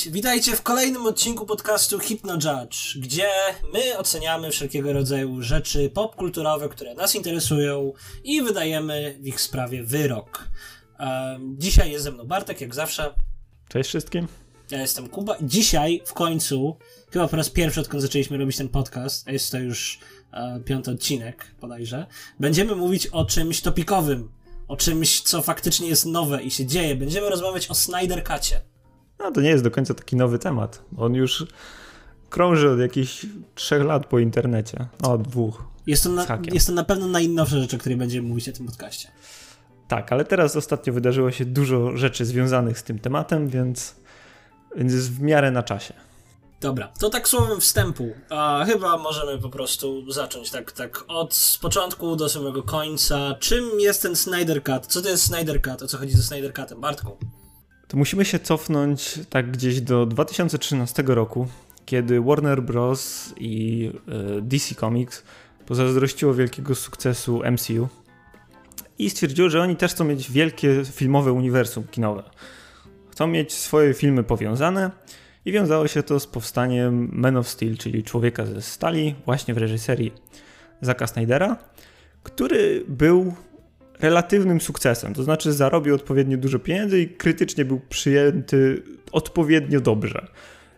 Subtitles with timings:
[0.00, 0.12] Cześć!
[0.12, 3.28] Witajcie w kolejnym odcinku podcastu Hypno Judge, gdzie
[3.72, 7.92] my oceniamy wszelkiego rodzaju rzeczy popkulturowe, które nas interesują
[8.24, 10.48] i wydajemy w ich sprawie wyrok.
[11.00, 13.14] Um, dzisiaj jest ze mną Bartek, jak zawsze.
[13.68, 14.28] Cześć wszystkim.
[14.70, 15.36] Ja jestem Kuba.
[15.42, 16.76] Dzisiaj w końcu,
[17.10, 19.98] chyba po raz pierwszy odkąd zaczęliśmy robić ten podcast, a jest to już
[20.32, 22.06] e, piąty odcinek bodajże,
[22.40, 24.32] będziemy mówić o czymś topikowym,
[24.68, 26.96] o czymś, co faktycznie jest nowe i się dzieje.
[26.96, 28.69] Będziemy rozmawiać o Snyder Cutie.
[29.20, 30.82] No to nie jest do końca taki nowy temat.
[30.96, 31.46] On już
[32.30, 34.86] krąży od jakichś trzech lat po internecie.
[35.02, 35.64] O, dwóch.
[35.86, 38.66] Jest to, na, jest to na pewno najnowsza rzecz, o której będziemy mówić na tym
[38.66, 39.08] podcaście.
[39.88, 43.94] Tak, ale teraz ostatnio wydarzyło się dużo rzeczy związanych z tym tematem, więc,
[44.76, 45.94] więc jest w miarę na czasie.
[46.60, 48.10] Dobra, to tak słowem wstępu.
[48.30, 53.34] A chyba możemy po prostu zacząć tak, tak od początku do samego końca.
[53.40, 54.86] Czym jest ten Snyder Cut?
[54.86, 55.82] Co to jest Snyder Cut?
[55.82, 56.80] O co chodzi ze Snyder Cutem?
[56.80, 57.16] Bartku?
[57.90, 61.48] To musimy się cofnąć tak gdzieś do 2013 roku,
[61.84, 63.34] kiedy Warner Bros.
[63.36, 63.90] i
[64.38, 65.22] e, DC Comics
[65.66, 67.88] pozazdrościło wielkiego sukcesu MCU
[68.98, 72.22] i stwierdziło, że oni też chcą mieć wielkie filmowe uniwersum kinowe.
[73.10, 74.90] Chcą mieć swoje filmy powiązane
[75.44, 79.58] i wiązało się to z powstaniem Man of Steel, czyli Człowieka ze Stali, właśnie w
[79.58, 80.12] reżyserii
[80.80, 81.56] Zacka Snydera,
[82.22, 83.34] który był
[84.02, 88.82] relatywnym sukcesem, to znaczy zarobił odpowiednio dużo pieniędzy i krytycznie był przyjęty
[89.12, 90.26] odpowiednio dobrze.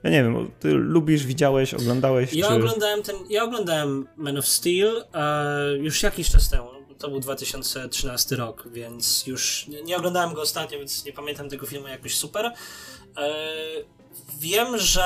[0.03, 2.34] Ja nie wiem, ty lubisz, widziałeś, oglądałeś?
[2.34, 2.55] Ja czy...
[2.55, 6.69] oglądałem ten, ja oglądałem Man of Steel e, już jakiś czas temu.
[6.99, 11.66] To był 2013 rok, więc już nie, nie oglądałem go ostatnio, więc nie pamiętam tego
[11.66, 12.47] filmu jakoś super.
[12.47, 12.53] E,
[14.38, 15.03] wiem, że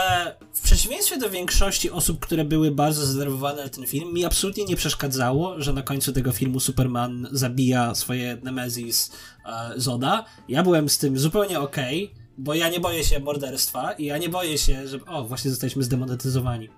[0.55, 4.77] w przeciwieństwie do większości osób, które były bardzo zdenerwowane na ten film, mi absolutnie nie
[4.77, 9.13] przeszkadzało, że na końcu tego filmu Superman zabija swoje Nemesis
[9.47, 10.25] e, Zoda.
[10.49, 14.19] Ja byłem z tym zupełnie okej, okay, bo ja nie boję się morderstwa i ja
[14.19, 15.05] nie boję się, że...
[15.05, 16.69] O, właśnie zostaliśmy zdemonetyzowani.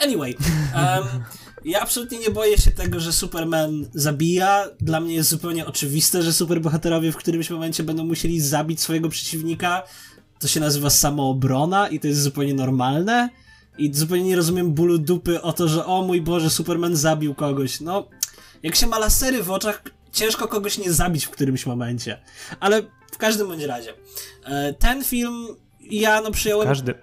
[0.00, 0.36] Anyway,
[0.74, 1.24] um,
[1.64, 4.68] ja absolutnie nie boję się tego, że Superman zabija.
[4.80, 9.82] Dla mnie jest zupełnie oczywiste, że superbohaterowie w którymś momencie będą musieli zabić swojego przeciwnika
[10.44, 13.30] to się nazywa samoobrona i to jest zupełnie normalne.
[13.78, 17.80] I zupełnie nie rozumiem bólu dupy o to, że o mój Boże, Superman zabił kogoś.
[17.80, 18.08] No,
[18.62, 19.82] jak się ma lasery w oczach,
[20.12, 22.20] ciężko kogoś nie zabić w którymś momencie.
[22.60, 22.82] Ale
[23.12, 23.92] w każdym bądź razie.
[24.44, 25.46] E, ten film
[25.80, 26.68] ja no przyjąłem...
[26.68, 26.94] Każdy...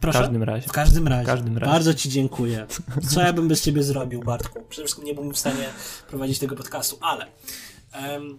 [0.00, 0.18] Proszę?
[0.18, 0.68] W każdym razie.
[0.68, 1.24] W każdym razie.
[1.24, 1.72] W każdym razie.
[1.72, 2.66] Bardzo ci dziękuję.
[3.10, 4.62] Co ja bym bez ciebie zrobił, Bartku?
[4.68, 5.68] Przede wszystkim nie byłbym w stanie
[6.08, 7.26] prowadzić tego podcastu, ale...
[8.12, 8.38] Um,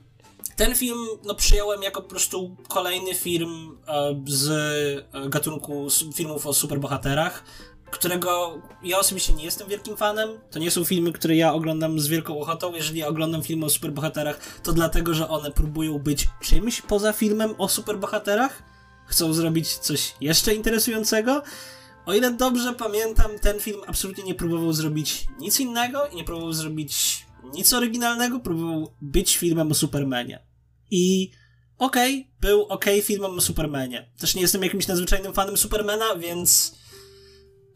[0.56, 4.50] ten film no, przyjąłem jako po prostu kolejny film e, z
[5.30, 7.44] gatunku filmów o superbohaterach,
[7.92, 10.30] którego ja osobiście nie jestem wielkim fanem.
[10.52, 12.74] To nie są filmy, które ja oglądam z wielką ochotą.
[12.74, 17.68] Jeżeli oglądam filmy o superbohaterach, to dlatego, że one próbują być czymś poza filmem o
[17.68, 18.64] superbohaterach.
[19.06, 21.44] Chcą zrobić coś jeszcze interesującego.
[22.06, 26.54] O ile dobrze pamiętam, ten film absolutnie nie próbował zrobić nic innego i nie próbował
[26.54, 30.40] zrobić nic oryginalnego, próbował być filmem o Supermanie.
[30.92, 31.32] I
[31.78, 34.10] okej, okay, był okej okay filmem o Supermanie.
[34.20, 36.76] Też nie jestem jakimś nadzwyczajnym fanem Supermana, więc...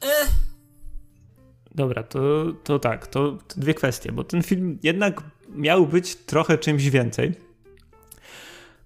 [0.02, 0.30] Eh.
[1.76, 6.58] Dobra, to, to tak, to, to dwie kwestie, bo ten film jednak miał być trochę
[6.58, 7.34] czymś więcej.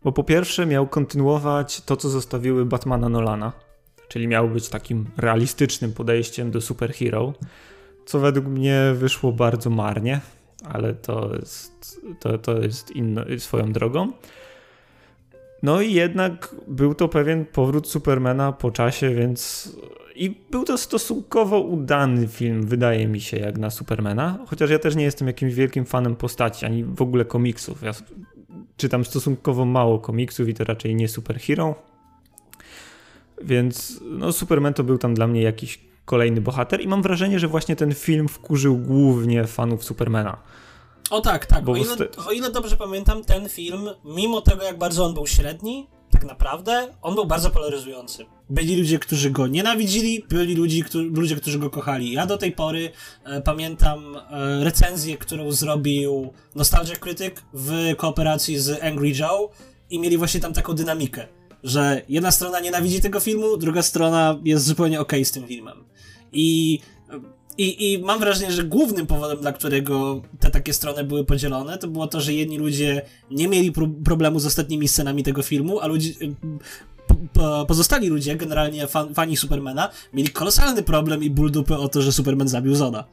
[0.03, 3.53] Bo po pierwsze miał kontynuować to, co zostawiły Batmana Nolana,
[4.07, 7.33] czyli miał być takim realistycznym podejściem do superhero,
[8.05, 10.21] co według mnie wyszło bardzo marnie
[10.63, 14.11] ale to jest, to, to jest inno, swoją drogą.
[15.63, 19.71] No i jednak był to pewien powrót Supermana po czasie, więc.
[20.15, 24.39] I był to stosunkowo udany film, wydaje mi się, jak na Supermana.
[24.47, 27.81] Chociaż ja też nie jestem jakimś wielkim fanem postaci, ani w ogóle komiksów.
[27.81, 27.91] Ja
[28.77, 31.75] czytam stosunkowo mało komiksów i to raczej nie superhero.
[33.41, 37.47] Więc no, Superman to był tam dla mnie jakiś kolejny bohater i mam wrażenie, że
[37.47, 40.37] właśnie ten film wkurzył głównie fanów Supermana.
[41.09, 41.69] O tak, tak.
[41.69, 41.95] O ile,
[42.27, 46.87] o ile, dobrze pamiętam, ten film, mimo tego jak bardzo on był średni, tak naprawdę,
[47.01, 48.25] on był bardzo polaryzujący.
[48.49, 52.11] Byli ludzie, którzy go nienawidzili, byli ludzie, którzy, ludzie, którzy go kochali.
[52.11, 52.91] Ja do tej pory
[53.23, 59.49] e, pamiętam e, recenzję, którą zrobił Nostalgia Critic w kooperacji z Angry Joe
[59.89, 61.27] i mieli właśnie tam taką dynamikę,
[61.63, 65.83] że jedna strona nienawidzi tego filmu, druga strona jest zupełnie okej okay z tym filmem.
[66.37, 66.79] I,
[67.57, 71.87] i, I mam wrażenie, że głównym powodem, dla którego te takie strony były podzielone, to
[71.87, 73.01] było to, że jedni ludzie
[73.31, 76.13] nie mieli pro problemu z ostatnimi scenami tego filmu, a ludzie,
[77.67, 82.11] pozostali ludzie, generalnie fan, fani Supermana, mieli kolosalny problem i ból dupy o to, że
[82.11, 83.03] Superman zabił Zoda.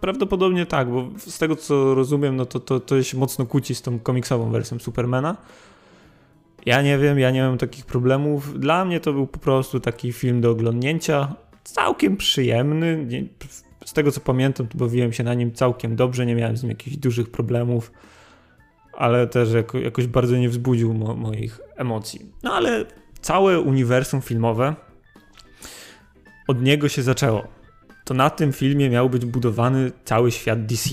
[0.00, 3.82] Prawdopodobnie tak, bo z tego co rozumiem, no to, to, to się mocno kłóci z
[3.82, 5.36] tą komiksową wersją Supermana.
[6.66, 8.60] Ja nie wiem, ja nie mam takich problemów.
[8.60, 11.34] Dla mnie to był po prostu taki film do oglądnięcia.
[11.66, 13.06] Całkiem przyjemny.
[13.84, 16.70] Z tego co pamiętam, to bawiłem się na nim całkiem dobrze, nie miałem z nim
[16.70, 17.92] jakichś dużych problemów,
[18.92, 22.20] ale też jako, jakoś bardzo nie wzbudził mo moich emocji.
[22.42, 22.84] No ale
[23.20, 24.74] całe uniwersum filmowe
[26.48, 27.48] od niego się zaczęło.
[28.04, 30.90] To na tym filmie miał być budowany cały świat DC.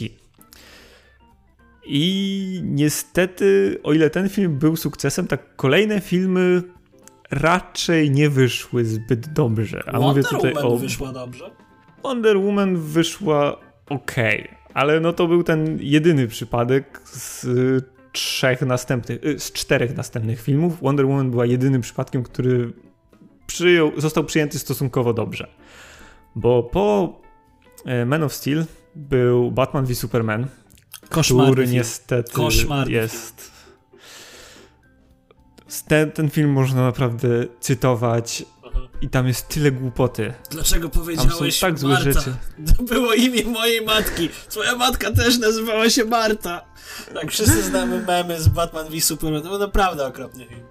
[1.86, 6.62] I niestety, o ile ten film był sukcesem, tak kolejne filmy
[7.34, 9.84] raczej nie wyszły zbyt dobrze.
[9.88, 10.78] A Wonder mówię tutaj Woman o.
[10.78, 11.52] wyszła dobrze.
[12.04, 13.58] Wonder Woman wyszła
[13.90, 14.16] ok,
[14.74, 17.46] ale no to był ten jedyny przypadek z
[18.12, 20.82] trzech następnych, y, z czterech następnych filmów.
[20.82, 22.74] Wonder Woman była jedynym przypadkiem, który
[23.48, 25.48] przyjął, został przyjęty stosunkowo dobrze.
[26.36, 27.20] Bo po
[27.86, 28.66] e, Man of Steel
[28.96, 30.48] był Batman v Superman,
[31.10, 33.53] Koszmarny który niestety Koszmarny jest.
[35.88, 37.28] Ten, ten film można naprawdę
[37.60, 38.88] cytować mhm.
[39.02, 40.34] i tam jest tyle głupoty.
[40.52, 42.12] Dlaczego powiedziałeś tak złe Marta?
[42.12, 42.34] rzeczy.
[42.78, 44.30] To było imię mojej matki.
[44.50, 46.66] Twoja matka też nazywała się Marta.
[47.14, 49.42] Tak, wszyscy znamy memy z Batman v Superman.
[49.42, 50.64] To był naprawdę okropny film.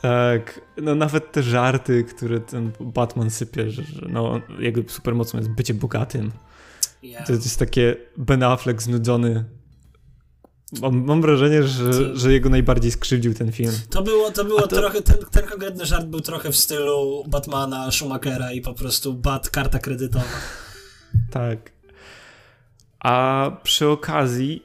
[0.00, 5.50] Tak, no nawet te żarty, które ten Batman sypie, że, że no, jego supermocą jest
[5.50, 6.32] bycie bogatym.
[7.02, 7.26] Yeah.
[7.26, 9.44] To jest takie Ben Affleck znudzony
[10.82, 13.72] Mam, mam, wrażenie, że, że jego najbardziej skrzywdził ten film.
[13.90, 14.76] To było, to było to...
[14.76, 19.50] trochę, ten, ten konkretny żart był trochę w stylu Batmana, Schumachera i po prostu Bat,
[19.50, 20.24] karta kredytowa.
[21.30, 21.72] tak.
[23.00, 24.62] A przy okazji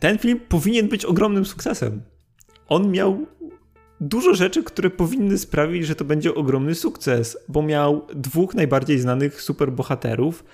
[0.00, 2.02] ten film powinien być ogromnym sukcesem.
[2.68, 3.26] On miał
[4.00, 9.42] dużo rzeczy, które powinny sprawić, że to będzie ogromny sukces, bo miał dwóch najbardziej znanych
[9.42, 10.44] superbohaterów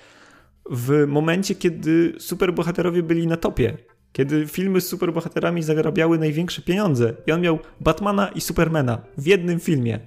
[0.69, 3.77] w momencie, kiedy superbohaterowie byli na topie
[4.17, 9.59] kiedy filmy z superbohaterami zarabiały największe pieniądze i on miał Batmana i Supermana w jednym
[9.59, 9.99] filmie.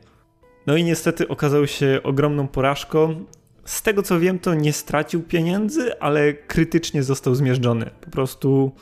[0.66, 3.24] No i niestety okazał się ogromną porażką.
[3.64, 7.90] Z tego co wiem, to nie stracił pieniędzy, ale krytycznie został zmierzczony.
[8.00, 8.72] Po prostu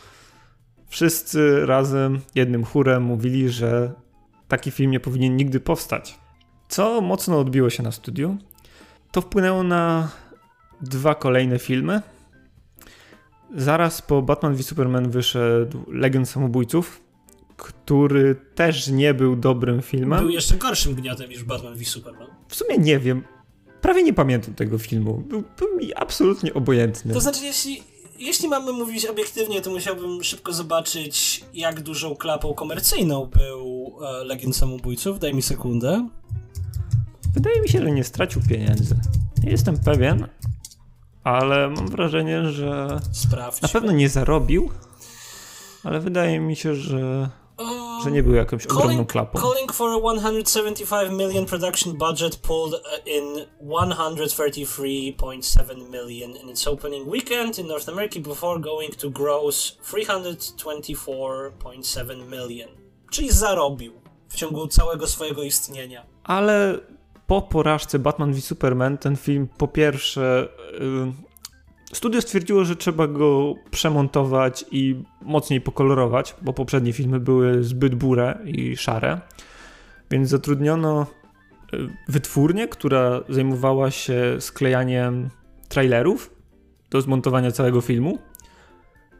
[0.88, 3.92] wszyscy razem, jednym chórem mówili, że
[4.48, 6.18] taki film nie powinien nigdy powstać.
[6.68, 8.36] Co mocno odbiło się na studiu,
[9.12, 10.08] to wpłynęło na
[10.80, 12.02] dwa kolejne filmy,
[13.56, 17.00] Zaraz po Batman v Superman wyszedł Legend Samobójców,
[17.56, 20.20] który też nie był dobrym filmem.
[20.20, 22.28] Był jeszcze gorszym gniotem niż Batman v Superman.
[22.48, 23.22] W sumie nie wiem.
[23.80, 25.14] Prawie nie pamiętam tego filmu.
[25.14, 27.14] Był, był mi absolutnie obojętny.
[27.14, 27.82] To znaczy, jeśli,
[28.18, 34.56] jeśli mamy mówić obiektywnie, to musiałbym szybko zobaczyć, jak dużą klapą komercyjną był e, Legend
[34.56, 35.18] Samobójców.
[35.18, 36.08] Daj mi sekundę.
[37.34, 38.96] Wydaje mi się, że nie stracił pieniędzy.
[39.44, 40.26] Nie jestem pewien,
[41.28, 43.68] ale mam wrażenie, że Sprawdźmy.
[43.68, 44.70] na pewno nie zarobił,
[45.84, 47.28] ale wydaje mi się, że
[48.04, 49.40] że nie był jakąś calling, ogromną klapą.
[49.40, 53.24] Calling for a 175 million production budget pulled in
[53.62, 62.68] 133.7 million in its opening weekend in North America before going to gross 324.7 million.
[63.10, 63.92] Czyli zarobił
[64.28, 66.06] w ciągu całego swojego istnienia.
[66.24, 66.78] Ale
[67.28, 70.48] po porażce Batman v Superman ten film po pierwsze
[71.92, 77.94] y, studio stwierdziło, że trzeba go przemontować i mocniej pokolorować, bo poprzednie filmy były zbyt
[77.94, 79.20] bure i szare.
[80.10, 81.06] Więc zatrudniono
[81.74, 81.76] y,
[82.08, 85.28] wytwórnię, która zajmowała się sklejaniem
[85.68, 86.30] trailerów
[86.90, 88.18] do zmontowania całego filmu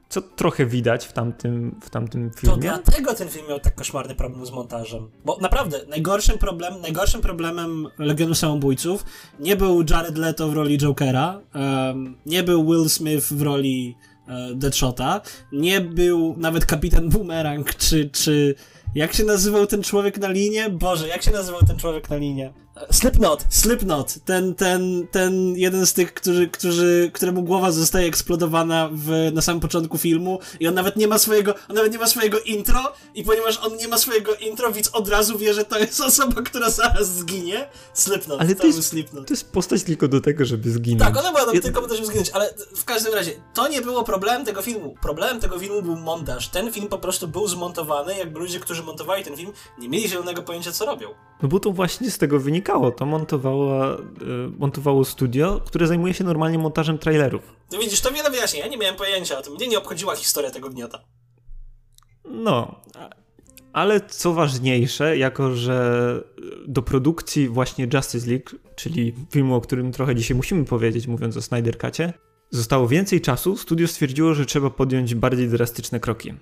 [0.09, 2.55] co trochę widać w tamtym, w tamtym filmie.
[2.55, 5.11] To dlatego ten film miał tak koszmarny problem z montażem.
[5.25, 9.05] Bo naprawdę, najgorszym, problem, najgorszym problemem Legionu Samobójców
[9.41, 13.97] nie był Jared Leto w roli Jokera, um, nie był Will Smith w roli
[14.27, 15.21] uh, Deadshota,
[15.53, 18.55] nie był nawet Kapitan Boomerang, czy, czy
[18.95, 20.71] jak się nazywał ten człowiek na linie?
[20.71, 22.53] Boże, jak się nazywał ten człowiek na linie?
[22.91, 29.31] Slipknot, Slipknot, ten, ten, ten jeden z tych, którzy, którzy, któremu głowa zostaje eksplodowana w,
[29.33, 32.41] na samym początku filmu i on nawet nie ma swojego, on nawet nie ma swojego
[32.41, 36.01] intro i ponieważ on nie ma swojego intro, widz od razu wie, że to jest
[36.01, 37.69] osoba, która zaraz zginie.
[37.93, 39.27] Slipknot, ale to, jest, Slipknot.
[39.27, 41.03] to jest postać tylko do tego, żeby zginąć.
[41.03, 41.61] Tak, ona była ja...
[41.61, 44.95] tylko po to, żeby zginąć, ale w każdym razie, to nie było problemem tego filmu.
[45.03, 46.49] Problemem tego filmu był montaż.
[46.49, 50.43] Ten film po prostu był zmontowany, jakby ludzie, którzy montowali ten film, nie mieli zielonego
[50.43, 51.09] pojęcia, co robią.
[51.43, 52.91] No bo to właśnie z tego wynika wynikało.
[52.91, 53.99] To montowała, y,
[54.59, 57.43] montowało studio, które zajmuje się normalnie montażem trailerów.
[57.73, 58.61] No widzisz, to wiele wyjaśnia.
[58.61, 59.55] Ja nie miałem pojęcia o tym.
[59.55, 61.05] Mnie nie obchodziła historia tego gniota.
[62.25, 62.81] No,
[63.73, 66.21] ale co ważniejsze, jako że
[66.67, 71.43] do produkcji właśnie Justice League, czyli filmu, o którym trochę dzisiaj musimy powiedzieć, mówiąc o
[71.43, 72.13] Snyder Cutie,
[72.51, 76.35] zostało więcej czasu, studio stwierdziło, że trzeba podjąć bardziej drastyczne kroki.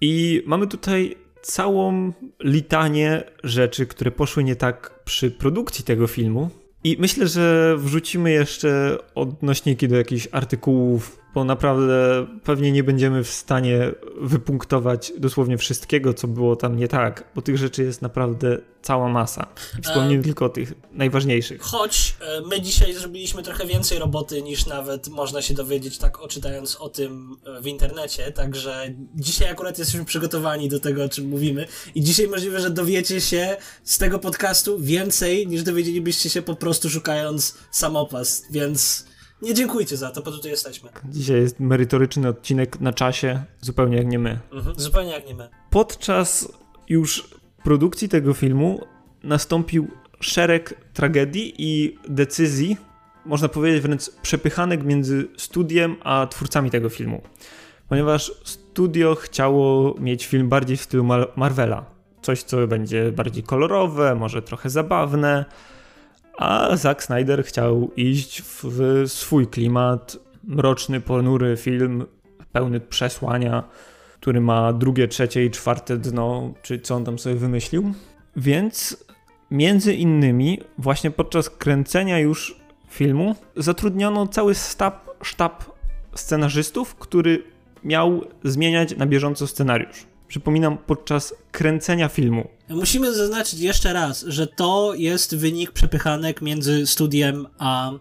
[0.00, 6.50] I mamy tutaj całą litanię rzeczy, które poszły nie tak przy produkcji tego filmu.
[6.84, 13.30] I myślę, że wrzucimy jeszcze odnośniki do jakichś artykułów bo naprawdę pewnie nie będziemy w
[13.30, 19.08] stanie wypunktować dosłownie wszystkiego, co było tam nie tak, bo tych rzeczy jest naprawdę cała
[19.08, 19.46] masa.
[19.82, 20.22] Wspomnę e...
[20.22, 21.62] tylko o tych najważniejszych.
[21.62, 26.76] Choć e, my dzisiaj zrobiliśmy trochę więcej roboty niż nawet można się dowiedzieć tak oczytając
[26.76, 31.66] o tym e, w internecie, także dzisiaj akurat jesteśmy przygotowani do tego, o czym mówimy
[31.94, 36.90] i dzisiaj możliwe, że dowiecie się z tego podcastu więcej niż dowiedzielibyście się po prostu
[36.90, 39.11] szukając samopas, więc
[39.42, 40.90] nie dziękujcie za to, bo tutaj jesteśmy.
[41.04, 44.38] Dzisiaj jest merytoryczny odcinek na czasie, zupełnie jak nie my.
[44.52, 45.48] Mhm, zupełnie jak nie my.
[45.70, 46.52] Podczas
[46.88, 47.28] już
[47.64, 48.80] produkcji tego filmu
[49.22, 49.88] nastąpił
[50.20, 52.76] szereg tragedii i decyzji,
[53.26, 57.22] można powiedzieć wręcz przepychanek między studiem a twórcami tego filmu.
[57.88, 61.04] Ponieważ studio chciało mieć film bardziej w stylu
[61.36, 61.84] Marvela.
[62.22, 65.44] Coś, co będzie bardziej kolorowe, może trochę zabawne
[66.38, 72.04] a Zack Snyder chciał iść w swój klimat, mroczny, ponury film,
[72.52, 73.62] pełny przesłania,
[74.20, 77.94] który ma drugie, trzecie i czwarte dno, czy co on tam sobie wymyślił.
[78.36, 79.04] Więc
[79.50, 82.56] między innymi właśnie podczas kręcenia już
[82.88, 85.64] filmu zatrudniono cały sztab, sztab
[86.14, 87.42] scenarzystów, który
[87.84, 90.06] miał zmieniać na bieżąco scenariusz.
[90.28, 97.46] Przypominam, podczas kręcenia filmu Musimy zaznaczyć jeszcze raz, że to jest wynik przepychanek między studiem
[97.58, 97.98] a e,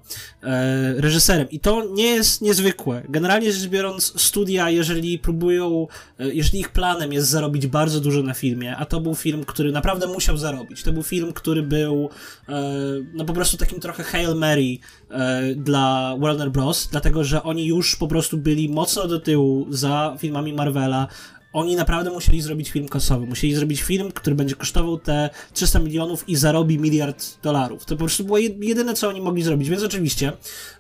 [1.02, 1.50] reżyserem.
[1.50, 3.04] I to nie jest niezwykłe.
[3.10, 5.88] Generalnie rzecz biorąc, studia, jeżeli próbują,
[6.20, 9.72] e, jeżeli ich planem jest zarobić bardzo dużo na filmie, a to był film, który
[9.72, 10.84] naprawdę musiał zarobić.
[10.84, 12.10] To był film, który był
[12.50, 12.72] e,
[13.14, 14.78] no po prostu takim trochę Hail Mary
[15.10, 20.16] e, dla Warner Bros., dlatego że oni już po prostu byli mocno do tyłu za
[20.20, 21.08] filmami Marvela
[21.54, 23.26] oni naprawdę musieli zrobić film kasowy.
[23.26, 27.86] Musieli zrobić film, który będzie kosztował te 300 milionów i zarobi miliard dolarów.
[27.86, 29.70] To po prostu było jedyne, co oni mogli zrobić.
[29.70, 30.32] Więc oczywiście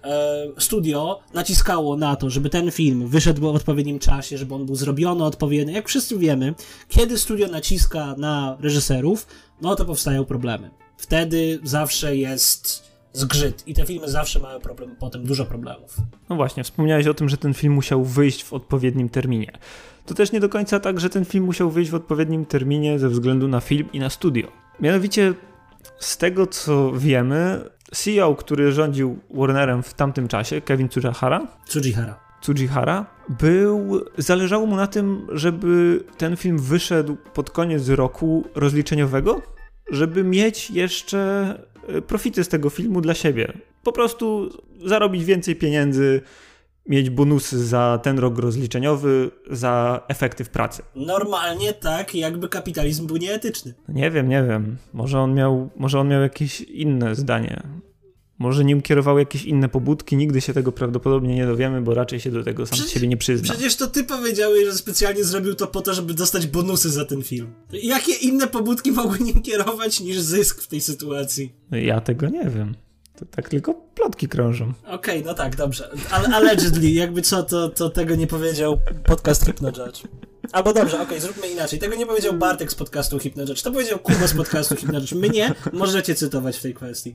[0.03, 4.75] e, studio naciskało na to, żeby ten film wyszedł w odpowiednim czasie, żeby on był
[4.75, 5.73] zrobiony odpowiednio.
[5.73, 6.53] Jak wszyscy wiemy,
[6.87, 9.27] kiedy studio naciska na reżyserów,
[9.61, 10.71] no to powstają problemy.
[10.97, 15.97] Wtedy zawsze jest zgrzyt i te filmy zawsze mają problem, potem dużo problemów.
[16.29, 19.51] No właśnie, wspomniałeś o tym, że ten film musiał wyjść w odpowiednim terminie
[20.11, 23.09] to też nie do końca tak, że ten film musiał wyjść w odpowiednim terminie ze
[23.09, 24.47] względu na film i na studio.
[24.79, 25.33] Mianowicie,
[25.99, 32.19] z tego co wiemy, CEO, który rządził Warnerem w tamtym czasie, Kevin Tsujihara, Tsujihara.
[32.41, 39.41] Tsujihara był, zależało mu na tym, żeby ten film wyszedł pod koniec roku rozliczeniowego,
[39.91, 41.19] żeby mieć jeszcze
[41.87, 43.53] e, profity z tego filmu dla siebie.
[43.83, 44.49] Po prostu
[44.85, 46.21] zarobić więcej pieniędzy,
[46.85, 50.83] mieć bonusy za ten rok rozliczeniowy, za efekty w pracy.
[50.95, 53.73] Normalnie tak, jakby kapitalizm był nieetyczny.
[53.87, 54.77] Nie wiem, nie wiem.
[54.93, 57.63] Może on miał, może on miał jakieś inne zdanie.
[58.39, 62.31] Może nim kierowały jakieś inne pobudki, nigdy się tego prawdopodobnie nie dowiemy, bo raczej się
[62.31, 63.53] do tego sam przecież, siebie nie przyzna.
[63.53, 67.23] Przecież to ty powiedziałeś, że specjalnie zrobił to po to, żeby dostać bonusy za ten
[67.23, 67.53] film.
[67.71, 71.53] Jakie inne pobudki mogły nim kierować niż zysk w tej sytuacji?
[71.71, 72.75] Ja tego nie wiem.
[73.21, 74.73] To tak tylko plotki krążą.
[74.85, 75.89] Okej, okay, no tak, dobrze.
[76.11, 80.03] Ale allegedly, jakby co, to, to tego nie powiedział podcast Hypnojudge.
[80.51, 81.79] Albo dobrze, okej, okay, zróbmy inaczej.
[81.79, 85.11] Tego nie powiedział Bartek z podcastu Hypnojudge, to powiedział Kuba z podcastu Hypnojudge.
[85.13, 87.13] Mnie możecie cytować w tej kwestii.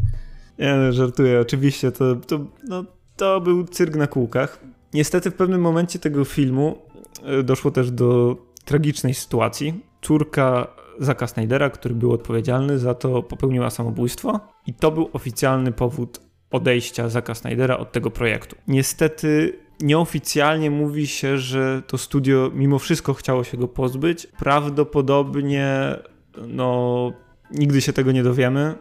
[0.58, 1.92] Nie, no, żartuję, oczywiście.
[1.92, 2.84] To, to, no,
[3.16, 4.60] to był cyrk na kółkach.
[4.94, 6.78] Niestety w pewnym momencie tego filmu
[7.22, 9.84] e, doszło też do tragicznej sytuacji.
[10.02, 16.20] Córka Zaka Snydera, który był odpowiedzialny za to, popełniła samobójstwo i to był oficjalny powód
[16.50, 18.56] odejścia Zaka Snydera od tego projektu.
[18.68, 24.26] Niestety nieoficjalnie mówi się, że to studio mimo wszystko chciało się go pozbyć.
[24.26, 25.96] Prawdopodobnie
[26.48, 27.12] no
[27.50, 28.74] nigdy się tego nie dowiemy.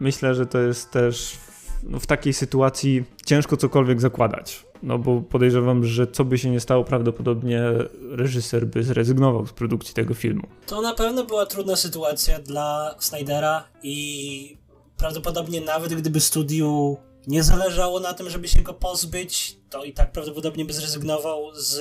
[0.00, 1.38] Myślę, że to jest też
[1.82, 4.71] no, w takiej sytuacji ciężko cokolwiek zakładać.
[4.82, 7.62] No bo podejrzewam, że co by się nie stało, prawdopodobnie
[8.10, 10.42] reżyser by zrezygnował z produkcji tego filmu.
[10.66, 14.56] To na pewno była trudna sytuacja dla Snydera i
[14.96, 16.96] prawdopodobnie nawet gdyby studiu
[17.26, 21.80] nie zależało na tym, żeby się go pozbyć, to i tak prawdopodobnie by zrezygnował z,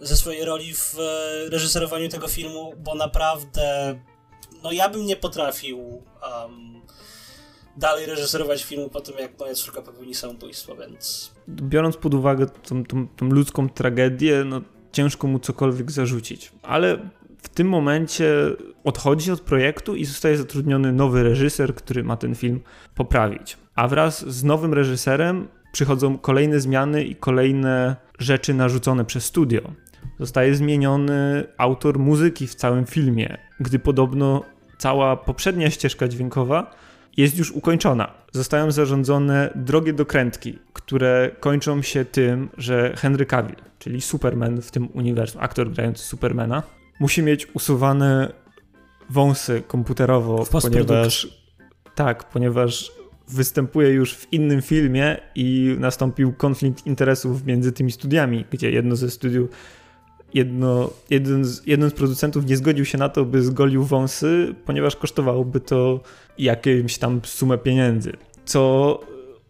[0.00, 0.96] ze swojej roli w
[1.50, 3.98] reżyserowaniu tego filmu, bo naprawdę
[4.62, 6.79] no ja bym nie potrafił um,
[7.76, 11.32] dalej reżyserować filmu po tym, jak moja córka popełni samobójstwo, więc...
[11.48, 14.60] Biorąc pod uwagę tą, tą, tą ludzką tragedię, no
[14.92, 16.52] ciężko mu cokolwiek zarzucić.
[16.62, 16.98] Ale
[17.42, 18.34] w tym momencie
[18.84, 22.60] odchodzi od projektu i zostaje zatrudniony nowy reżyser, który ma ten film
[22.94, 23.56] poprawić.
[23.74, 29.60] A wraz z nowym reżyserem przychodzą kolejne zmiany i kolejne rzeczy narzucone przez studio.
[30.18, 34.42] zostaje zmieniony autor muzyki w całym filmie, gdy podobno
[34.78, 36.74] cała poprzednia ścieżka dźwiękowa
[37.16, 38.10] jest już ukończona.
[38.32, 44.88] Zostają zarządzone drogie dokrętki, które kończą się tym, że Henry Cavill, czyli Superman w tym
[44.94, 46.62] uniwersum, aktor grający Supermana,
[47.00, 48.32] musi mieć usuwane
[49.10, 51.28] wąsy komputerowo, ponieważ
[51.94, 52.92] tak, ponieważ
[53.28, 59.10] występuje już w innym filmie i nastąpił konflikt interesów między tymi studiami, gdzie jedno ze
[59.10, 59.50] studiów
[60.34, 64.96] jedno, jeden, z, jeden z producentów nie zgodził się na to, by zgolił wąsy, ponieważ
[64.96, 66.00] kosztowałoby to
[66.38, 68.12] jakąś tam sumę pieniędzy.
[68.44, 69.00] Co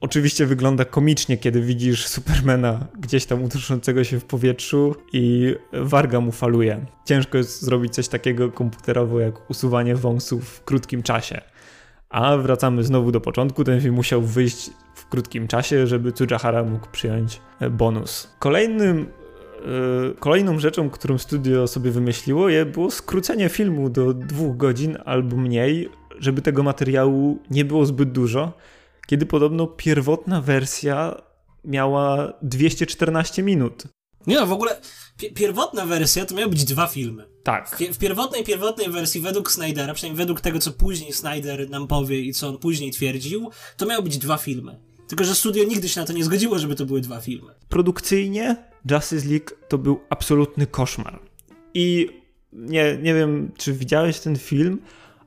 [0.01, 6.33] oczywiście wygląda komicznie, kiedy widzisz Supermana gdzieś tam unoszącego się w powietrzu i warga mu
[6.33, 6.87] faluje.
[7.05, 11.41] Ciężko jest zrobić coś takiego komputerowo jak usuwanie wąsów w krótkim czasie.
[12.09, 13.65] A wracamy znowu do początku.
[13.65, 18.29] Ten film musiał wyjść w krótkim czasie, żeby Tsujahara mógł przyjąć bonus.
[18.39, 19.20] Kolejnym E,
[20.19, 25.89] kolejną rzeczą, którą studio sobie wymyśliło, było skrócenie filmu do dwóch godzin albo mniej,
[26.19, 28.53] żeby tego materiału nie było zbyt dużo,
[29.07, 31.23] kiedy podobno pierwotna wersja
[31.65, 33.85] miała 214 minut.
[34.27, 34.81] Nie no, w ogóle
[35.35, 37.27] pierwotna wersja to miały być dwa filmy.
[37.43, 37.69] Tak.
[37.69, 42.21] W, w pierwotnej, pierwotnej wersji według Snydera, przynajmniej według tego, co później Snyder nam powie
[42.21, 44.81] i co on później twierdził, to miały być dwa filmy.
[45.09, 47.55] Tylko, że studio nigdy się na to nie zgodziło, żeby to były dwa filmy.
[47.69, 51.21] Produkcyjnie Justice League to był absolutny koszmar.
[51.75, 52.11] I
[52.53, 54.81] nie, nie wiem, czy widziałeś ten film,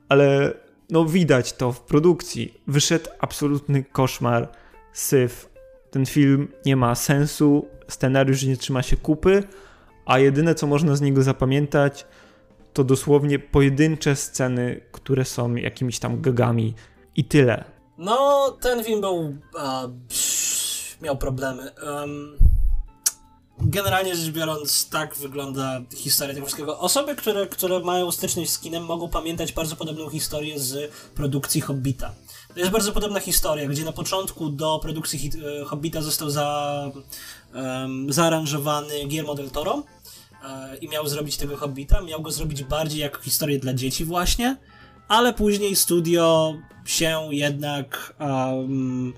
[0.08, 0.54] ale
[0.90, 2.54] no widać to w produkcji.
[2.66, 4.48] Wyszedł absolutny koszmar,
[4.92, 5.48] syf.
[5.90, 9.42] Ten film nie ma sensu, scenariusz nie trzyma się kupy,
[10.06, 12.06] a jedyne co można z niego zapamiętać
[12.72, 16.74] to dosłownie pojedyncze sceny, które są jakimiś tam gagami
[17.16, 17.64] i tyle.
[17.98, 19.36] No, ten film był.
[19.58, 21.70] A, psz, miał problemy.
[21.82, 22.36] Um,
[23.60, 26.78] generalnie rzecz biorąc, tak wygląda historia tego wszystkiego.
[26.78, 32.14] Osoby, które, które mają styczność z kinem, mogą pamiętać bardzo podobną historię z produkcji Hobbita.
[32.54, 36.90] To jest bardzo podobna historia, gdzie na początku do produkcji e, Hobbita został za,
[37.54, 39.82] um, zaaranżowany Guillermo del Toro
[40.44, 42.00] e, i miał zrobić tego Hobbita.
[42.00, 44.56] Miał go zrobić bardziej jako historię dla dzieci właśnie
[45.08, 49.12] ale później studio się jednak um,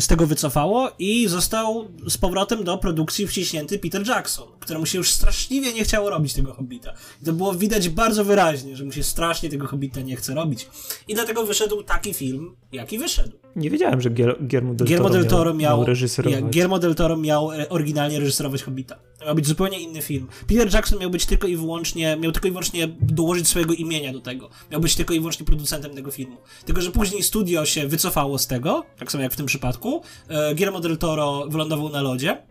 [0.00, 5.10] z tego wycofało i został z powrotem do produkcji wciśnięty Peter Jackson, któremu się już
[5.10, 6.92] straszliwie nie chciało robić tego Hobbita.
[7.22, 10.68] I to było widać bardzo wyraźnie, że mu się strasznie tego Hobbita nie chce robić.
[11.08, 13.32] I dlatego wyszedł taki film, jaki wyszedł.
[13.56, 14.46] Nie wiedziałem, że del Toro,
[14.84, 16.40] Guillermo del Toro miał, miał, reżyserować.
[16.40, 18.96] Ja, Guillermo del Toro miał e, oryginalnie reżyserować Hobbita.
[19.18, 20.26] To miał być zupełnie inny film.
[20.46, 24.20] Peter Jackson miał być tylko i wyłącznie, miał tylko i wyłącznie dołożyć swojego imienia do
[24.20, 24.50] tego.
[24.70, 26.36] Miał być tylko i wyłącznie producentem tego filmu.
[26.64, 30.02] Tylko, że później studio się wycofało z tego, tak samo jak w tym przypadku.
[30.28, 32.42] E, Guillermo del Toro wylądował na lodzie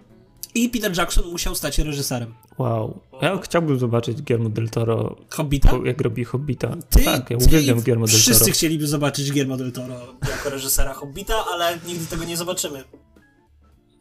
[0.56, 2.34] i Peter Jackson musiał stać się reżyserem.
[2.58, 3.00] Wow.
[3.22, 5.16] Ja chciałbym zobaczyć Guillermo del Toro.
[5.30, 5.72] Hobbita?
[5.86, 6.76] Jak robi Hobbita.
[6.90, 8.22] Ty, tak, ja uwielbiam Guillermo del Toro.
[8.22, 9.96] Wszyscy chcieliby zobaczyć Guillermo del Toro
[10.30, 12.84] jako reżysera Hobbita, ale nigdy tego nie zobaczymy.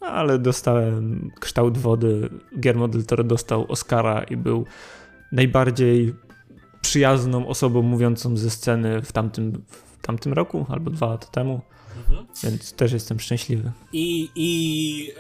[0.01, 2.31] Ale dostałem kształt wody.
[2.53, 4.65] Guillermo del Toro dostał Oscara i był
[5.33, 6.15] najbardziej
[6.81, 11.61] przyjazną osobą mówiącą ze sceny w tamtym, w tamtym roku albo dwa lata temu.
[11.97, 12.27] Mhm.
[12.43, 13.73] Więc też jestem szczęśliwy.
[13.93, 15.13] I, i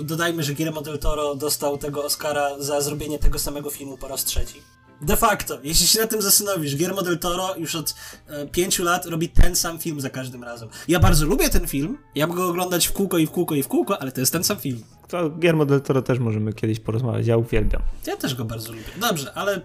[0.00, 4.08] e, dodajmy, że Guillermo del Toro dostał tego Oscara za zrobienie tego samego filmu po
[4.08, 4.62] raz trzeci.
[5.00, 7.94] De facto, jeśli się na tym zastanowisz, Guillermo del Toro już od
[8.26, 10.68] e, pięciu lat robi ten sam film za każdym razem.
[10.88, 13.62] Ja bardzo lubię ten film, ja mogę go oglądać w kółko i w kółko i
[13.62, 14.84] w kółko, ale to jest ten sam film.
[15.08, 17.82] To Guillermo del Toro też możemy kiedyś porozmawiać, ja uwielbiam.
[18.06, 18.84] Ja też go bardzo lubię.
[19.00, 19.60] Dobrze, ale,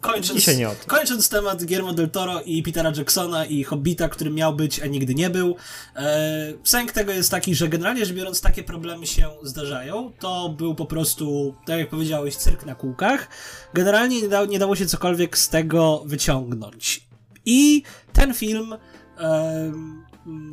[0.00, 0.46] kończąc,
[0.86, 5.14] kończąc temat Guillermo del Toro i Petera Jacksona i Hobbita, który miał być, a nigdy
[5.14, 5.56] nie był,
[5.96, 10.12] e, sęk tego jest taki, że generalnie rzecz biorąc takie problemy się zdarzają.
[10.20, 13.28] To był po prostu, tak jak powiedziałeś, cyrk na kółkach.
[13.74, 17.08] Generalnie nie, da, nie dało się cokolwiek z tego wyciągnąć.
[17.46, 17.82] I
[18.12, 18.74] ten film
[19.18, 19.72] e,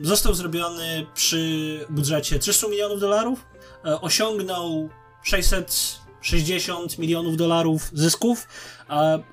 [0.01, 3.50] został zrobiony przy budżecie 300 milionów dolarów
[3.83, 4.89] osiągnął
[5.23, 8.47] 660 milionów dolarów zysków,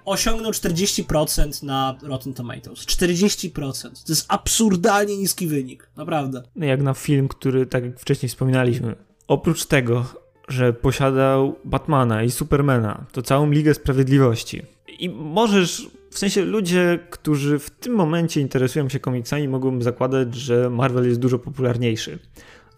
[0.04, 2.86] osiągnął 40% na Rotten Tomatoes.
[2.86, 3.82] 40%.
[3.82, 6.42] To jest absurdalnie niski wynik, naprawdę.
[6.56, 8.96] No jak na film, który, tak jak wcześniej wspominaliśmy,
[9.28, 10.04] oprócz tego,
[10.48, 14.62] że posiadał Batmana i Supermana, to całą Ligę Sprawiedliwości.
[14.98, 20.70] I możesz, w sensie ludzie, którzy w tym momencie interesują się komiksami, mogą zakładać, że
[20.70, 22.18] Marvel jest dużo popularniejszy.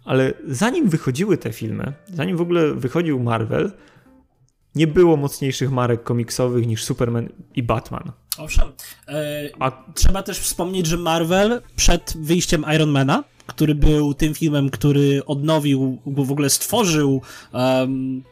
[0.04, 3.72] Ale zanim wychodziły te filmy, zanim w ogóle wychodził Marvel,
[4.74, 8.12] nie było mocniejszych marek komiksowych niż Superman i Batman.
[8.38, 8.68] Owszem.
[9.08, 9.84] E, A...
[9.94, 16.32] Trzeba też wspomnieć, że Marvel przed wyjściem Ironmana, który był tym filmem, który odnowił, w
[16.32, 18.22] ogóle stworzył um,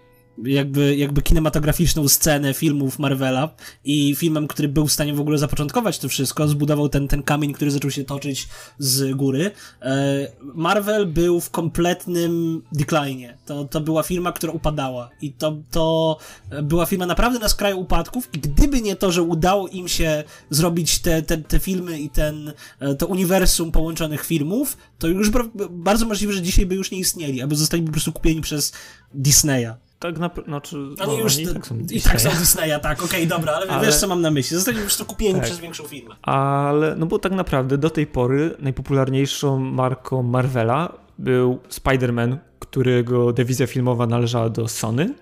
[0.45, 5.99] jakby, jakby kinematograficzną scenę filmów Marvela i filmem, który był w stanie w ogóle zapoczątkować
[5.99, 8.49] to wszystko, zbudował ten, ten kamień, który zaczął się toczyć
[8.79, 9.51] z góry.
[9.83, 13.35] E, Marvel był w kompletnym decline.
[13.47, 16.19] To, to była firma, która upadała i to, to
[16.63, 20.99] była firma naprawdę na skraju upadków i gdyby nie to, że udało im się zrobić
[20.99, 25.31] te, te, te filmy i ten, e, to uniwersum połączonych filmów, to już
[25.71, 28.73] bardzo możliwe, że dzisiaj by już nie istnieli, albo zostali po prostu kupieni przez
[29.15, 29.88] Disneya.
[29.99, 31.79] Tak naprawdę, znaczy, no, oni już tak są.
[31.91, 34.57] I tak są Disneya, tak, okej, okay, dobra, ale, ale, wiesz co mam na myśli,
[34.57, 35.45] zostali po prostu kupieni tak.
[35.45, 36.15] przez większą firmę.
[36.23, 43.67] Ale, no bo tak naprawdę do tej pory najpopularniejszą marką Marvela był Spider-Man, którego dewizja
[43.67, 45.15] filmowa należała do Sony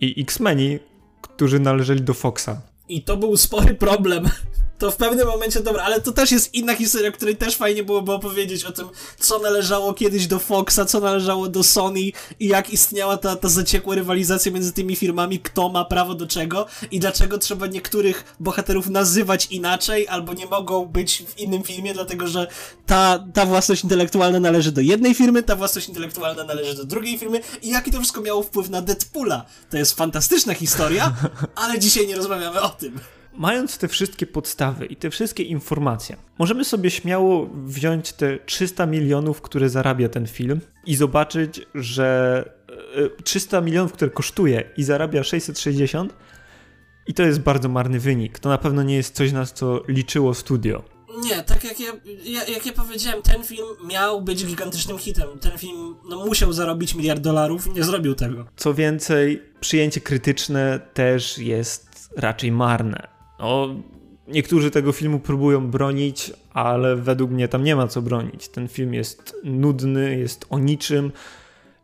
[0.00, 0.78] i X-Meni,
[1.20, 2.60] którzy należeli do Foxa.
[2.88, 4.24] I to był spory problem
[4.80, 8.12] to w pewnym momencie, dobra, ale to też jest inna historia, której też fajnie byłoby
[8.12, 8.88] opowiedzieć o tym,
[9.18, 12.00] co należało kiedyś do Foxa, co należało do Sony
[12.40, 16.66] i jak istniała ta, ta zaciekła rywalizacja między tymi firmami, kto ma prawo do czego
[16.90, 22.26] i dlaczego trzeba niektórych bohaterów nazywać inaczej albo nie mogą być w innym filmie, dlatego
[22.26, 22.46] że
[22.86, 27.40] ta, ta własność intelektualna należy do jednej firmy, ta własność intelektualna należy do drugiej firmy
[27.62, 29.44] i jaki to wszystko miało wpływ na Deadpoola.
[29.70, 31.16] To jest fantastyczna historia,
[31.54, 33.00] ale dzisiaj nie rozmawiamy o tym
[33.34, 39.40] mając te wszystkie podstawy i te wszystkie informacje, możemy sobie śmiało wziąć te 300 milionów,
[39.40, 42.44] które zarabia ten film i zobaczyć, że
[43.24, 46.14] 300 e, milionów, które kosztuje i zarabia 660
[47.06, 48.38] i to jest bardzo marny wynik.
[48.38, 50.82] To na pewno nie jest coś, na co liczyło studio.
[51.22, 51.92] Nie, tak jak ja,
[52.24, 55.28] ja, jak ja powiedziałem, ten film miał być gigantycznym hitem.
[55.40, 58.46] Ten film no, musiał zarobić miliard dolarów, nie zrobił tego.
[58.56, 63.19] Co więcej, przyjęcie krytyczne też jest raczej marne.
[63.40, 63.68] No,
[64.28, 68.48] niektórzy tego filmu próbują bronić, ale według mnie tam nie ma co bronić.
[68.48, 71.12] Ten film jest nudny, jest o niczym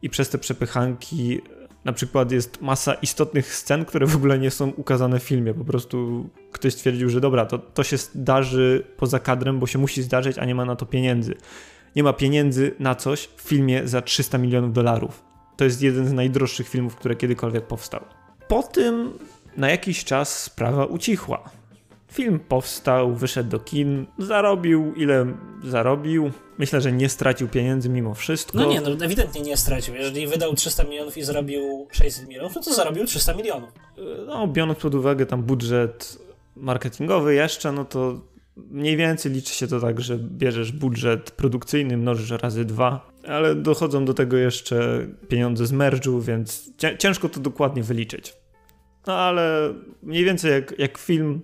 [0.02, 1.40] i przez te przepychanki
[1.84, 5.54] na przykład jest masa istotnych scen, które w ogóle nie są ukazane w filmie.
[5.54, 10.02] Po prostu ktoś stwierdził, że dobra, to, to się zdarzy poza kadrem, bo się musi
[10.02, 11.34] zdarzyć, a nie ma na to pieniędzy.
[11.96, 15.24] Nie ma pieniędzy na coś w filmie za 300 milionów dolarów.
[15.56, 18.00] To jest jeden z najdroższych filmów, które kiedykolwiek powstał.
[18.48, 19.12] Po tym
[19.56, 21.50] na jakiś czas sprawa ucichła.
[22.12, 25.26] Film powstał, wyszedł do kin, zarobił ile
[25.64, 26.30] zarobił.
[26.58, 28.58] Myślę, że nie stracił pieniędzy mimo wszystko.
[28.58, 29.94] No nie, no ewidentnie nie stracił.
[29.94, 33.72] Jeżeli wydał 300 milionów i zarobił 600 milionów, no to zarobił 300 milionów.
[34.26, 36.18] No, biorąc pod uwagę tam budżet
[36.56, 38.20] marketingowy jeszcze, no to
[38.56, 44.04] mniej więcej liczy się to tak, że bierzesz budżet produkcyjny, mnożysz razy dwa, ale dochodzą
[44.04, 48.34] do tego jeszcze pieniądze z merge'u, więc ciężko to dokładnie wyliczyć.
[49.06, 51.42] No ale mniej więcej jak, jak film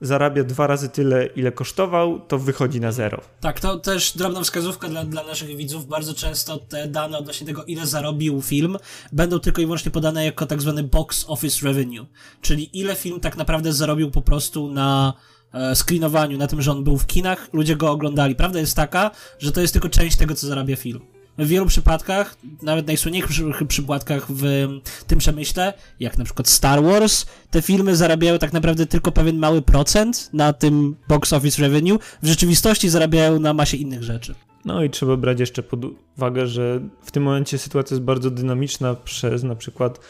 [0.00, 3.20] zarabia dwa razy tyle, ile kosztował, to wychodzi na zero.
[3.40, 5.86] Tak, to też drobna wskazówka dla, dla naszych widzów.
[5.86, 8.76] Bardzo często te dane odnośnie tego, ile zarobił film,
[9.12, 12.06] będą tylko i wyłącznie podane jako tak zwany box office revenue,
[12.40, 15.12] czyli ile film tak naprawdę zarobił po prostu na
[15.52, 18.34] e, screenowaniu, na tym, że on był w kinach, ludzie go oglądali.
[18.34, 22.36] Prawda jest taka, że to jest tylko część tego, co zarabia film w wielu przypadkach,
[22.62, 24.66] nawet najsłynniejszych przypadkach w
[25.06, 29.62] tym przemyśle, jak na przykład Star Wars, te filmy zarabiają tak naprawdę tylko pewien mały
[29.62, 34.34] procent na tym box office revenue, w rzeczywistości zarabiają na masie innych rzeczy.
[34.64, 35.80] No i trzeba brać jeszcze pod
[36.16, 40.00] uwagę, że w tym momencie sytuacja jest bardzo dynamiczna przez na przykład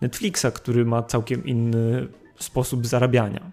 [0.00, 3.50] Netflixa, który ma całkiem inny sposób zarabiania.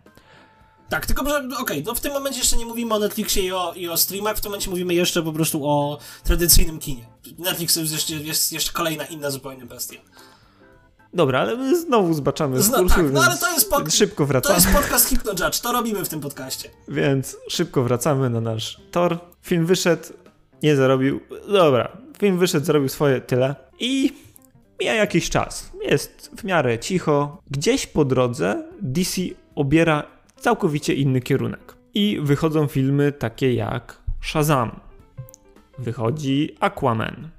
[0.90, 3.52] Tak, tylko że, okej, okay, no w tym momencie jeszcze nie mówimy o Netflixie i
[3.52, 7.06] o, i o streamach, w tym momencie mówimy jeszcze po prostu o tradycyjnym kinie.
[7.38, 10.00] Netflix jest jeszcze, jest jeszcze kolejna inna zupełnie bestia.
[11.14, 13.94] Dobra, ale my znowu zbaczamy Zna, kursu, tak, no ale to jest, pod...
[13.94, 14.56] szybko wracamy.
[14.56, 16.70] to jest podcast Hypno Judge, to robimy w tym podcaście.
[16.88, 19.20] Więc szybko wracamy na nasz tor.
[19.42, 20.04] Film wyszedł,
[20.64, 24.14] nie zarobił, dobra, film wyszedł, zarobił swoje tyle i
[24.80, 25.72] mija jakiś czas.
[25.82, 27.42] Jest w miarę cicho.
[27.52, 29.22] Gdzieś po drodze DC
[29.56, 31.76] obiera całkowicie inny kierunek.
[31.94, 34.80] I wychodzą filmy takie jak Shazam.
[35.80, 37.30] Wychodzi Aquaman.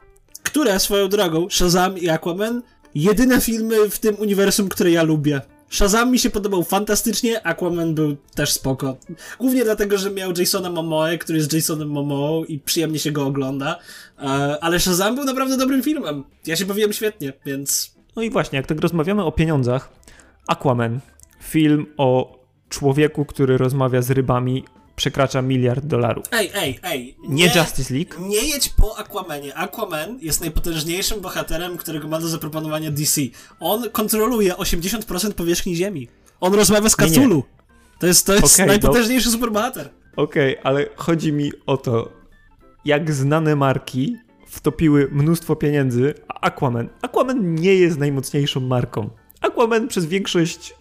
[0.43, 2.63] Które swoją drogą, Shazam i Aquaman,
[2.95, 5.41] jedyne filmy w tym uniwersum, które ja lubię.
[5.69, 8.97] Shazam mi się podobał fantastycznie, Aquaman był też spoko.
[9.39, 13.79] Głównie dlatego, że miał Jasona Momoe, który jest Jasonem Momoe i przyjemnie się go ogląda.
[14.19, 14.23] E,
[14.61, 16.25] ale Shazam był naprawdę dobrym filmem.
[16.47, 17.95] Ja się bawiłem świetnie, więc...
[18.17, 19.91] No i właśnie, jak tak rozmawiamy o pieniądzach,
[20.47, 21.01] Aquaman,
[21.43, 22.40] film o
[22.71, 24.65] człowieku, który rozmawia z rybami,
[24.97, 26.25] przekracza miliard dolarów.
[26.33, 27.17] Ej, ej, ej.
[27.29, 28.29] Nie, nie, Justice League.
[28.29, 29.55] Nie jedź po Aquamanie.
[29.55, 33.21] Aquaman jest najpotężniejszym bohaterem, którego ma do zaproponowania DC.
[33.61, 36.09] On kontroluje 80% powierzchni Ziemi.
[36.41, 37.45] On rozmawia z Cthulhu.
[37.99, 39.33] To jest, to jest okay, najpotężniejszy no.
[39.33, 39.89] superbohater.
[40.17, 42.13] Okej, okay, ale chodzi mi o to,
[42.85, 46.89] jak znane marki wtopiły mnóstwo pieniędzy, a Aquaman.
[47.03, 49.11] Aquaman nie jest najmocniejszą marką.
[49.41, 50.75] Aquaman przez większość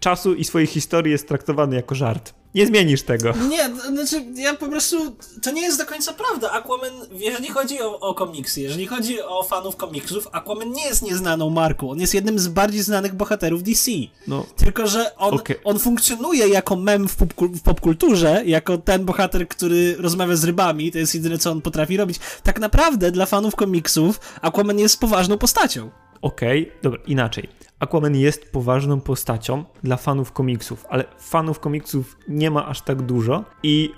[0.00, 2.34] czasu i swojej historii jest traktowany jako żart.
[2.54, 3.32] Nie zmienisz tego.
[3.48, 6.52] Nie, znaczy ja po prostu, to nie jest do końca prawda.
[6.52, 11.50] Aquaman, jeżeli chodzi o, o komiksy, jeżeli chodzi o fanów komiksów, Aquaman nie jest nieznaną
[11.50, 11.90] marką.
[11.90, 13.90] On jest jednym z bardziej znanych bohaterów DC.
[14.26, 15.56] No, Tylko, że on, okay.
[15.64, 20.92] on funkcjonuje jako mem w, pop, w popkulturze, jako ten bohater, który rozmawia z rybami,
[20.92, 22.18] to jest jedyne, co on potrafi robić.
[22.42, 25.90] Tak naprawdę dla fanów komiksów Aquaman jest poważną postacią.
[26.22, 27.48] Okej, okay, dobra, inaczej.
[27.80, 33.44] Aquaman jest poważną postacią dla fanów komiksów, ale fanów komiksów nie ma aż tak dużo
[33.62, 33.92] i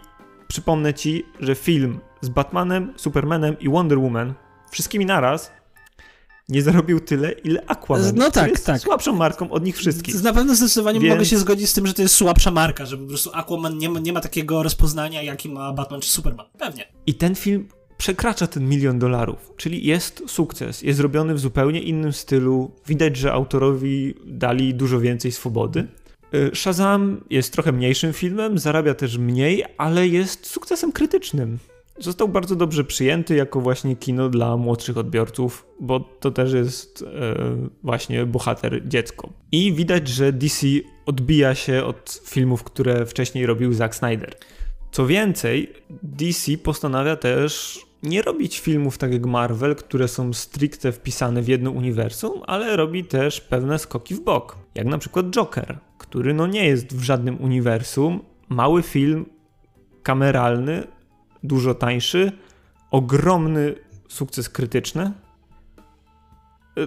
[0.49, 4.35] przypomnę ci, że film z Batmanem, Supermanem i Wonder Woman
[4.71, 5.51] wszystkimi naraz
[6.49, 8.13] nie zarobił tyle, ile Aquaman.
[8.15, 8.81] No tak, jest tak.
[8.81, 10.23] słabszą marką od nich wszystkich.
[10.23, 11.15] Na pewno zdecydowanie Więc...
[11.15, 13.91] mogę się zgodzić z tym, że to jest słabsza marka, że po prostu Aquaman nie
[13.91, 16.47] ma, nie ma takiego rozpoznania, jaki ma Batman czy Superman.
[16.59, 16.85] Pewnie.
[17.07, 17.69] I ten film
[18.03, 22.71] przekracza ten milion dolarów, czyli jest sukces, jest zrobiony w zupełnie innym stylu.
[22.87, 25.87] Widać, że autorowi dali dużo więcej swobody.
[26.35, 31.59] Y, Shazam jest trochę mniejszym filmem, zarabia też mniej, ale jest sukcesem krytycznym.
[31.99, 37.35] Został bardzo dobrze przyjęty jako właśnie kino dla młodszych odbiorców, bo to też jest e,
[37.83, 39.33] właśnie bohater dziecko.
[39.53, 40.67] I widać, że DC
[41.07, 44.35] odbija się od filmów, które wcześniej robił Zack Snyder.
[44.93, 51.43] Co więcej, DC postanawia też nie robić filmów tak jak Marvel, które są stricte wpisane
[51.43, 54.57] w jedno uniwersum, ale robi też pewne skoki w bok.
[54.75, 58.21] Jak na przykład Joker, który no nie jest w żadnym uniwersum.
[58.49, 59.27] Mały film,
[60.03, 60.87] kameralny,
[61.43, 62.33] dużo tańszy,
[62.91, 63.75] ogromny
[64.09, 65.13] sukces krytyczny,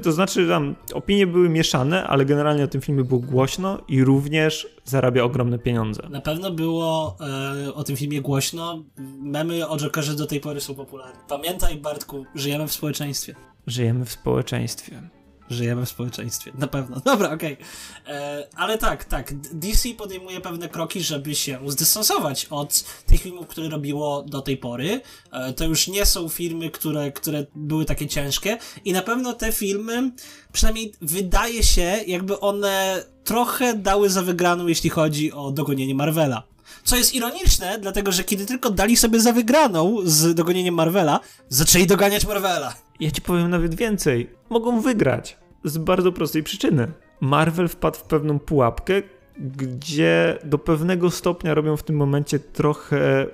[0.04, 4.67] to znaczy, tam opinie były mieszane, ale generalnie o tym filmie było głośno i również
[4.84, 6.10] zarabia ogromne pieniądze.
[6.10, 7.17] Na pewno było
[7.65, 8.84] e, o tym filmie głośno.
[9.21, 11.19] Memy o Jokerze do tej pory są popularne.
[11.28, 13.36] Pamiętaj, Bartku, żyjemy w społeczeństwie.
[13.67, 15.10] Żyjemy w społeczeństwie
[15.49, 16.51] żyjemy w społeczeństwie.
[16.58, 16.99] Na pewno.
[17.05, 17.53] Dobra, okej.
[17.53, 18.15] Okay.
[18.15, 19.34] E, ale tak, tak.
[19.39, 25.01] DC podejmuje pewne kroki, żeby się zdystansować od tych filmów, które robiło do tej pory.
[25.31, 29.51] E, to już nie są filmy, które, które były takie ciężkie i na pewno te
[29.51, 30.12] filmy,
[30.53, 36.43] przynajmniej wydaje się, jakby one trochę dały za wygraną, jeśli chodzi o dogonienie Marvela.
[36.84, 41.88] Co jest ironiczne, dlatego że kiedy tylko dali sobie za wygraną z dogonieniem Marvela, zaczęli
[41.88, 42.85] doganiać Marvela.
[42.99, 44.29] Ja ci powiem nawet więcej.
[44.49, 45.38] Mogą wygrać.
[45.63, 46.91] Z bardzo prostej przyczyny.
[47.21, 49.01] Marvel wpadł w pewną pułapkę,
[49.38, 53.27] gdzie do pewnego stopnia robią w tym momencie trochę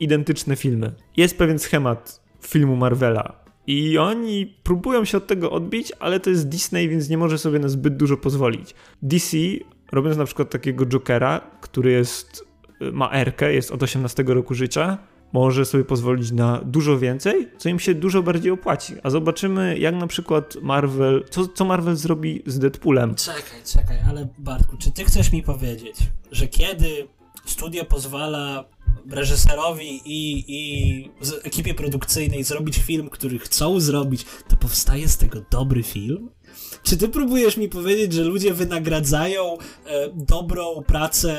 [0.00, 0.92] identyczne filmy.
[1.16, 3.44] Jest pewien schemat filmu Marvela.
[3.66, 7.58] I oni próbują się od tego odbić, ale to jest Disney, więc nie może sobie
[7.58, 8.74] na zbyt dużo pozwolić.
[9.02, 9.36] DC,
[9.92, 12.44] robiąc na przykład takiego Jokera, który jest
[12.92, 14.98] ma Erkę, jest od 18 roku życia,
[15.32, 18.94] może sobie pozwolić na dużo więcej, co im się dużo bardziej opłaci.
[19.02, 23.14] A zobaczymy, jak na przykład Marvel, co, co Marvel zrobi z Deadpoolem.
[23.14, 25.96] Czekaj, czekaj, ale Bartku, czy ty chcesz mi powiedzieć,
[26.32, 27.08] że kiedy
[27.44, 28.64] studio pozwala
[29.10, 31.10] reżyserowi i, i
[31.42, 36.30] ekipie produkcyjnej zrobić film, który chcą zrobić, to powstaje z tego dobry film?
[36.82, 39.58] Czy ty próbujesz mi powiedzieć, że ludzie wynagradzają e,
[40.14, 41.38] dobrą pracę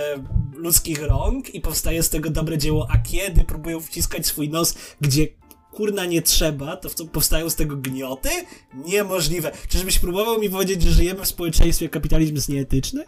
[0.56, 5.28] ludzkich rąk i powstaje z tego dobre dzieło, a kiedy próbują wciskać swój nos, gdzie
[5.72, 8.30] kurna nie trzeba, to powstają z tego gnioty?
[8.74, 9.52] Niemożliwe.
[9.70, 13.06] Czyżbyś próbował mi powiedzieć, że żyjemy w społeczeństwie, kapitalizm jest nieetyczny?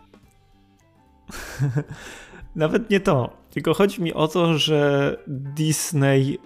[2.55, 3.38] Nawet nie to.
[3.49, 6.39] Tylko chodzi mi o to, że Disney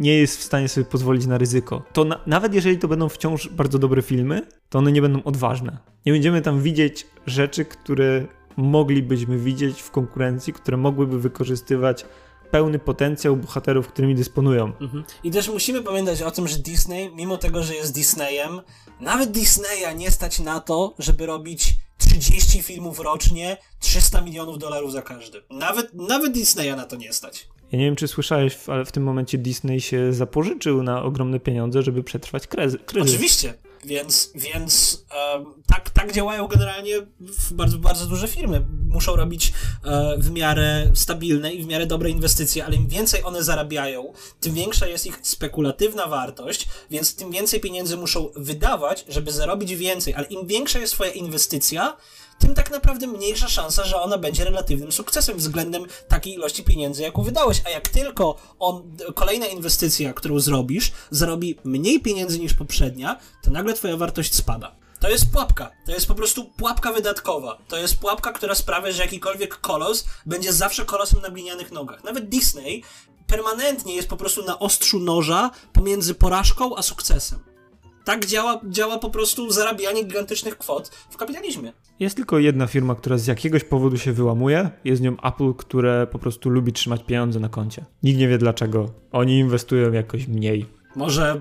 [0.00, 1.82] nie jest w stanie sobie pozwolić na ryzyko.
[1.92, 5.78] To na, nawet jeżeli to będą wciąż bardzo dobre filmy, to one nie będą odważne.
[6.06, 12.06] Nie będziemy tam widzieć rzeczy, które moglibyśmy widzieć w konkurencji, które mogłyby wykorzystywać
[12.50, 14.72] pełny potencjał bohaterów, którymi dysponują.
[14.80, 15.04] Mhm.
[15.24, 18.60] I też musimy pamiętać o tym, że Disney, mimo tego, że jest Disneyem,
[19.00, 25.02] nawet Disneya nie stać na to, żeby robić 30 filmów rocznie, 300 milionów dolarów za
[25.02, 25.42] każdy.
[25.50, 27.48] Nawet, nawet Disneya na to nie stać.
[27.72, 31.82] Ja nie wiem, czy słyszałeś, ale w tym momencie Disney się zapożyczył na ogromne pieniądze,
[31.82, 32.80] żeby przetrwać kryzys.
[33.00, 33.54] Oczywiście.
[33.84, 36.94] Więc, więc um, tak, tak działają generalnie
[37.50, 38.66] bardzo, bardzo duże firmy.
[38.88, 39.52] Muszą robić
[39.84, 44.54] e, w miarę stabilne i w miarę dobre inwestycje, ale im więcej one zarabiają, tym
[44.54, 50.14] większa jest ich spekulatywna wartość, więc tym więcej pieniędzy muszą wydawać, żeby zarobić więcej.
[50.14, 51.96] Ale im większa jest twoja inwestycja,
[52.40, 57.22] tym tak naprawdę mniejsza szansa, że ona będzie relatywnym sukcesem względem takiej ilości pieniędzy, jaką
[57.22, 57.62] wydałeś.
[57.66, 63.74] A jak tylko on, kolejna inwestycja, którą zrobisz, zarobi mniej pieniędzy niż poprzednia, to nagle
[63.74, 64.76] twoja wartość spada.
[65.00, 65.70] To jest pułapka.
[65.86, 67.58] To jest po prostu pułapka wydatkowa.
[67.68, 72.04] To jest pułapka, która sprawia, że jakikolwiek kolos będzie zawsze kolosem na glinianych nogach.
[72.04, 72.82] Nawet Disney
[73.26, 77.49] permanentnie jest po prostu na ostrzu noża pomiędzy porażką a sukcesem.
[78.04, 81.72] Tak działa, działa po prostu zarabianie gigantycznych kwot w kapitalizmie.
[82.00, 84.70] Jest tylko jedna firma, która z jakiegoś powodu się wyłamuje.
[84.84, 87.84] Jest nią Apple, które po prostu lubi trzymać pieniądze na koncie.
[88.02, 88.90] Nikt nie wie dlaczego.
[89.12, 90.66] Oni inwestują jakoś mniej.
[90.96, 91.40] Może,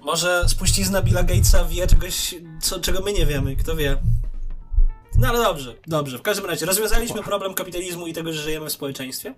[0.00, 3.56] może spuścizna Billa Gatesa wie czegoś, co, czego my nie wiemy.
[3.56, 3.96] Kto wie?
[5.22, 6.18] No ale dobrze, dobrze.
[6.18, 9.34] W każdym razie rozwiązaliśmy problem kapitalizmu i tego, że żyjemy w społeczeństwie.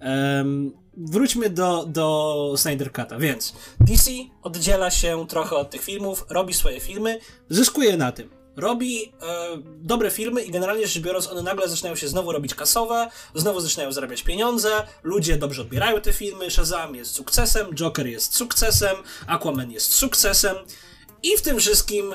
[0.00, 3.20] Um, wróćmy do, do Snyder Cut'a.
[3.20, 4.10] Więc DC
[4.42, 8.30] oddziela się trochę od tych filmów, robi swoje filmy, zyskuje na tym.
[8.56, 9.12] Robi e,
[9.78, 13.92] dobre filmy i generalnie rzecz biorąc, one nagle zaczynają się znowu robić kasowe, znowu zaczynają
[13.92, 14.70] zarabiać pieniądze,
[15.02, 18.96] ludzie dobrze odbierają te filmy, Shazam jest sukcesem, Joker jest sukcesem,
[19.26, 20.56] Aquaman jest sukcesem
[21.22, 22.14] i w tym wszystkim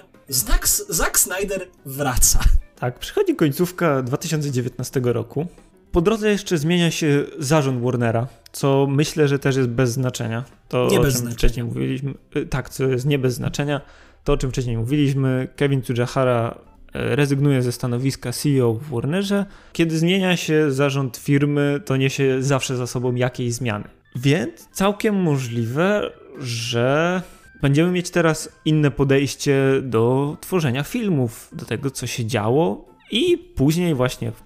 [0.90, 2.40] Zack Snyder wraca.
[2.82, 5.48] Tak, przychodzi końcówka 2019 roku.
[5.92, 10.44] Po drodze jeszcze zmienia się zarząd Warnera, co myślę, że też jest bez znaczenia.
[10.70, 11.38] To, nie o bez czym znaczenia.
[11.38, 12.14] wcześniej mówiliśmy.
[12.36, 13.82] Y, tak, co jest nie bez znaczenia.
[14.24, 16.56] To, o czym wcześniej mówiliśmy, Kevin Tsujihara
[16.94, 19.46] e, rezygnuje ze stanowiska CEO w Warnerze.
[19.74, 23.86] Kiedy zmienia się zarząd firmy, to niesie zawsze za sobą jakieś zmiany.
[24.16, 27.22] Więc całkiem możliwe, że
[27.62, 32.86] będziemy mieć teraz inne podejście do tworzenia filmów, do tego, co się działo.
[33.12, 34.42] I później, właśnie w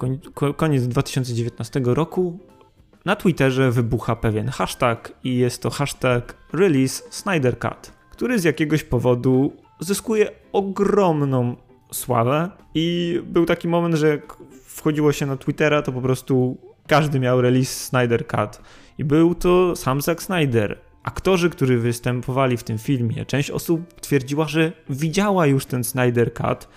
[0.55, 2.39] koniec 2019 roku,
[3.05, 8.83] na Twitterze wybucha pewien hashtag, i jest to hashtag Release Snyder Cut, który z jakiegoś
[8.83, 11.55] powodu zyskuje ogromną
[11.91, 12.49] sławę.
[12.73, 17.41] I był taki moment, że jak wchodziło się na Twittera, to po prostu każdy miał
[17.41, 18.61] release Snyder Cut.
[18.97, 24.47] I był to sam Zack Snyder, aktorzy, którzy występowali w tym filmie, część osób twierdziła,
[24.47, 26.67] że widziała już ten Snyder Cut,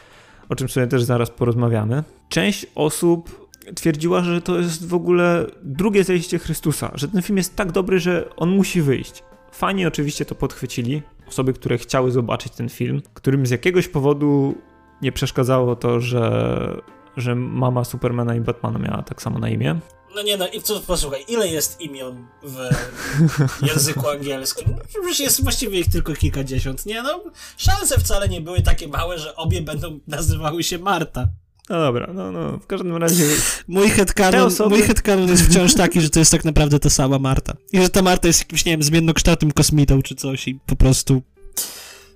[0.48, 2.04] o czym sobie też zaraz porozmawiamy.
[2.28, 7.56] Część osób twierdziła, że to jest w ogóle drugie zejście Chrystusa, że ten film jest
[7.56, 9.22] tak dobry, że on musi wyjść.
[9.52, 14.54] Fani oczywiście to podchwycili, osoby, które chciały zobaczyć ten film, którym z jakiegoś powodu
[15.02, 16.80] nie przeszkadzało to, że,
[17.16, 19.80] że mama Supermana i Batmana miała tak samo na imię.
[20.14, 22.68] No nie no, i co, posłuchaj, ile jest imion w
[23.68, 24.74] języku angielskim?
[24.88, 27.20] Przecież jest właściwie ich tylko kilkadziesiąt, nie no?
[27.56, 31.28] Szanse wcale nie były takie małe, że obie będą nazywały się Marta.
[31.70, 33.24] No dobra, no, no, w każdym razie...
[33.68, 34.70] Mój headcanon, osoby...
[34.70, 37.56] mój headcanon jest wciąż taki, że to jest tak naprawdę ta sama Marta.
[37.72, 41.22] I że ta Marta jest jakimś, nie wiem, zmiennokształtym kosmitą czy coś i po prostu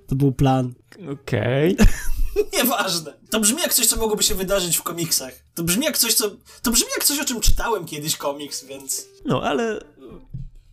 [0.07, 0.73] to był plan.
[1.13, 1.75] Okej.
[1.75, 1.87] Okay.
[2.59, 3.15] Nieważne.
[3.31, 5.35] To brzmi jak coś, co mogłoby się wydarzyć w komiksach.
[5.55, 6.31] To brzmi jak coś, co...
[6.63, 9.07] To brzmi jak coś, o czym czytałem kiedyś komiks, więc...
[9.25, 9.85] No, ale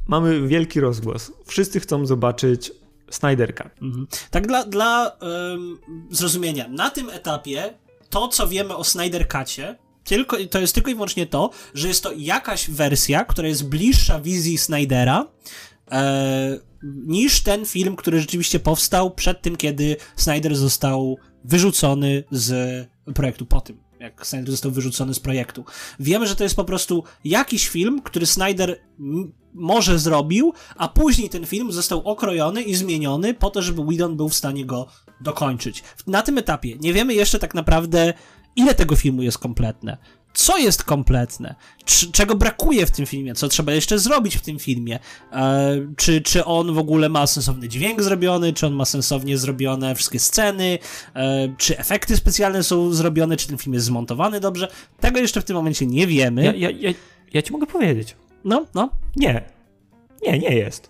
[0.07, 1.31] mamy wielki rozgłos.
[1.45, 2.71] Wszyscy chcą zobaczyć
[3.11, 3.81] Snyder Cut.
[3.81, 4.07] Mhm.
[4.31, 5.79] Tak dla, dla um,
[6.11, 6.67] zrozumienia.
[6.67, 7.73] Na tym etapie
[8.09, 12.03] to, co wiemy o Snyder Cutie, tylko, to jest tylko i wyłącznie to, że jest
[12.03, 15.27] to jakaś wersja, która jest bliższa wizji Snydera,
[15.91, 23.45] e, niż ten film, który rzeczywiście powstał przed tym, kiedy Snyder został wyrzucony z projektu
[23.45, 25.65] po tym, jak Snyder został wyrzucony z projektu.
[25.99, 28.79] Wiemy, że to jest po prostu jakiś film, który Snyder
[29.53, 34.29] może zrobił, a później ten film został okrojony i zmieniony po to, żeby Whedon był
[34.29, 34.87] w stanie go
[35.21, 35.83] dokończyć.
[36.07, 38.13] Na tym etapie nie wiemy jeszcze tak naprawdę,
[38.55, 39.97] ile tego filmu jest kompletne
[40.33, 41.55] co jest kompletne,
[42.11, 44.99] czego brakuje w tym filmie, co trzeba jeszcze zrobić w tym filmie,
[45.31, 49.95] e, czy, czy on w ogóle ma sensowny dźwięk zrobiony, czy on ma sensownie zrobione
[49.95, 50.79] wszystkie sceny,
[51.13, 54.67] e, czy efekty specjalne są zrobione, czy ten film jest zmontowany dobrze,
[54.99, 56.43] tego jeszcze w tym momencie nie wiemy.
[56.43, 56.93] Ja, ja, ja,
[57.33, 58.15] ja ci mogę powiedzieć.
[58.43, 58.89] No, no.
[59.15, 59.41] Nie.
[60.21, 60.89] Nie, nie jest.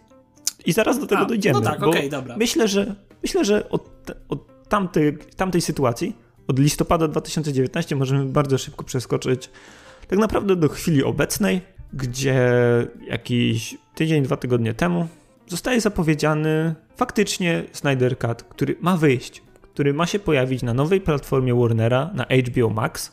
[0.66, 1.60] I zaraz do tego A, dojdziemy.
[1.60, 2.38] No tak, okej, okay, dobra.
[2.38, 3.90] Myślę, że myślę, że od,
[4.30, 6.16] od tamtej, tamtej sytuacji
[6.50, 9.50] od listopada 2019 możemy bardzo szybko przeskoczyć
[10.08, 11.62] tak naprawdę do chwili obecnej,
[11.94, 12.40] gdzie
[13.08, 15.08] jakiś tydzień, dwa tygodnie temu
[15.48, 21.56] zostaje zapowiedziany faktycznie Snyder Cut, który ma wyjść, który ma się pojawić na nowej platformie
[21.56, 23.12] Warnera, na HBO Max,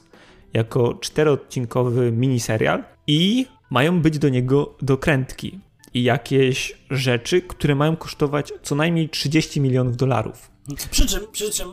[0.53, 5.59] jako czteroodcinkowy miniserial i mają być do niego dokrętki
[5.95, 10.56] i jakieś rzeczy, które mają kosztować co najmniej 30 milionów dolarów.
[10.91, 11.73] Przy czym, przy czym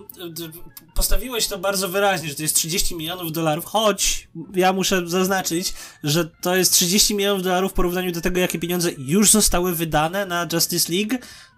[0.96, 5.74] postawiłeś to bardzo wyraźnie, że to jest 30 milionów dolarów, choć ja muszę zaznaczyć,
[6.04, 10.26] że to jest 30 milionów dolarów w porównaniu do tego, jakie pieniądze już zostały wydane
[10.26, 11.16] na Justice League.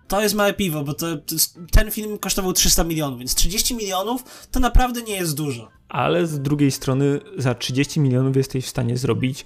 [0.08, 1.36] To jest małe piwo, bo to, to
[1.72, 5.72] ten film kosztował 300 milionów, więc 30 milionów to naprawdę nie jest dużo.
[5.90, 9.46] Ale z drugiej strony za 30 milionów jesteś w stanie zrobić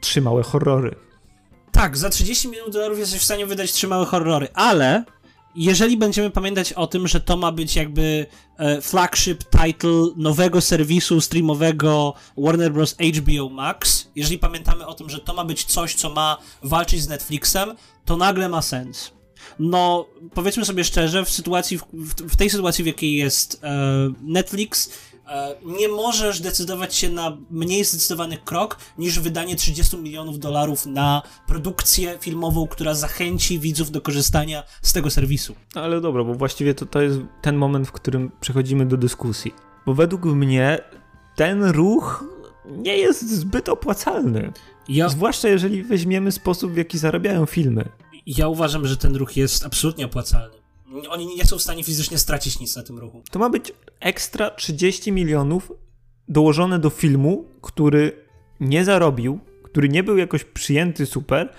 [0.00, 0.94] trzy małe horrory.
[1.72, 5.04] Tak, za 30 milionów dolarów jesteś w stanie wydać trzy małe horrory, ale
[5.54, 8.26] jeżeli będziemy pamiętać o tym, że to ma być jakby
[8.56, 12.96] e, flagship title nowego serwisu streamowego Warner Bros.
[13.18, 17.08] HBO Max, jeżeli pamiętamy o tym, że to ma być coś, co ma walczyć z
[17.08, 17.74] Netflixem,
[18.04, 19.10] to nagle ma sens.
[19.58, 23.68] No, powiedzmy sobie szczerze, w sytuacji, w, w tej sytuacji, w jakiej jest e,
[24.22, 24.90] Netflix,
[25.64, 32.18] nie możesz decydować się na mniej zdecydowany krok niż wydanie 30 milionów dolarów na produkcję
[32.20, 35.54] filmową, która zachęci widzów do korzystania z tego serwisu.
[35.74, 39.54] Ale dobra, bo właściwie to, to jest ten moment, w którym przechodzimy do dyskusji.
[39.86, 40.78] Bo według mnie
[41.36, 42.24] ten ruch
[42.68, 44.52] nie jest zbyt opłacalny.
[44.88, 45.08] Ja...
[45.08, 47.88] Zwłaszcza jeżeli weźmiemy sposób, w jaki zarabiają filmy.
[48.26, 50.56] Ja uważam, że ten ruch jest absolutnie opłacalny.
[51.08, 53.22] Oni nie są w stanie fizycznie stracić nic na tym ruchu.
[53.30, 55.72] To ma być ekstra 30 milionów
[56.28, 58.24] dołożone do filmu, który
[58.60, 61.52] nie zarobił, który nie był jakoś przyjęty super,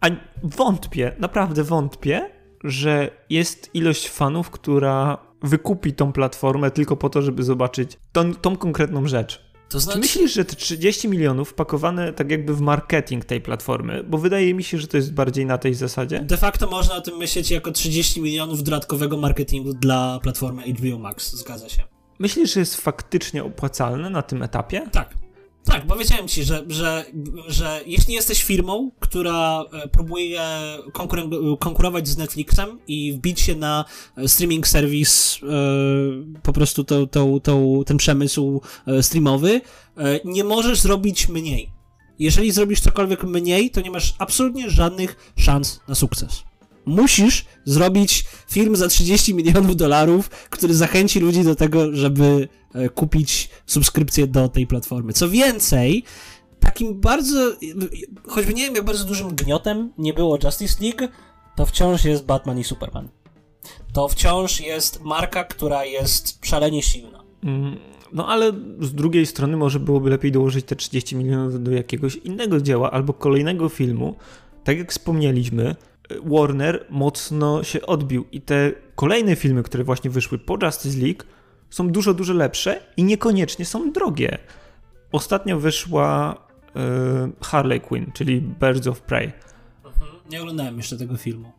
[0.00, 0.06] a
[0.42, 2.30] wątpię, naprawdę wątpię,
[2.64, 8.56] że jest ilość fanów, która wykupi tą platformę tylko po to, żeby zobaczyć tą, tą
[8.56, 9.53] konkretną rzecz.
[9.68, 9.98] To znaczy...
[9.98, 14.54] Czy myślisz, że te 30 milionów wpakowane tak jakby w marketing tej platformy, bo wydaje
[14.54, 16.20] mi się, że to jest bardziej na tej zasadzie?
[16.20, 21.36] De facto można o tym myśleć jako 30 milionów dodatkowego marketingu dla platformy HBO Max,
[21.36, 21.82] zgadza się.
[22.18, 24.88] Myślisz, że jest faktycznie opłacalne na tym etapie?
[24.92, 25.23] Tak.
[25.64, 27.04] Tak, powiedziałem ci, że, że,
[27.48, 30.40] że jeśli jesteś firmą, która e, próbuje
[31.58, 33.84] konkurować z Netflixem i wbić się na
[34.16, 35.46] e, streaming serwis, e,
[36.42, 38.60] po prostu to, to, to, ten przemysł
[39.00, 39.60] streamowy,
[40.24, 41.70] nie możesz zrobić mniej.
[42.18, 46.42] Jeżeli zrobisz cokolwiek mniej, to nie masz absolutnie żadnych szans na sukces.
[46.86, 52.48] Musisz zrobić film za 30 milionów dolarów, który zachęci ludzi do tego, żeby
[52.94, 55.12] kupić subskrypcję do tej platformy.
[55.12, 56.04] Co więcej,
[56.60, 57.52] takim bardzo,
[58.28, 61.12] choćby nie wiem jak bardzo dużym gniotem nie było Justice League,
[61.56, 63.08] to wciąż jest Batman i Superman.
[63.92, 67.24] To wciąż jest marka, która jest szalenie silna.
[67.42, 67.76] Mm,
[68.12, 72.60] no ale z drugiej strony może byłoby lepiej dołożyć te 30 milionów do jakiegoś innego
[72.60, 74.14] dzieła albo kolejnego filmu.
[74.64, 75.76] Tak jak wspomnieliśmy,
[76.24, 81.24] Warner mocno się odbił i te kolejne filmy, które właśnie wyszły po Justice League,
[81.74, 84.38] są dużo, dużo lepsze i niekoniecznie są drogie.
[85.12, 89.32] Ostatnio wyszła y, Harley Quinn, czyli Birds of Prey.
[89.84, 90.10] Mhm.
[90.30, 91.52] Nie oglądałem jeszcze tego filmu.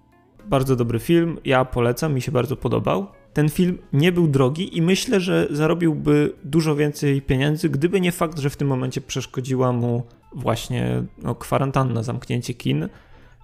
[0.45, 3.07] Bardzo dobry film, ja polecam, mi się bardzo podobał.
[3.33, 8.39] Ten film nie był drogi i myślę, że zarobiłby dużo więcej pieniędzy, gdyby nie fakt,
[8.39, 10.03] że w tym momencie przeszkodziła mu
[10.35, 12.89] właśnie no, kwarantanna, zamknięcie kin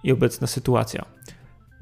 [0.04, 1.04] i obecna sytuacja.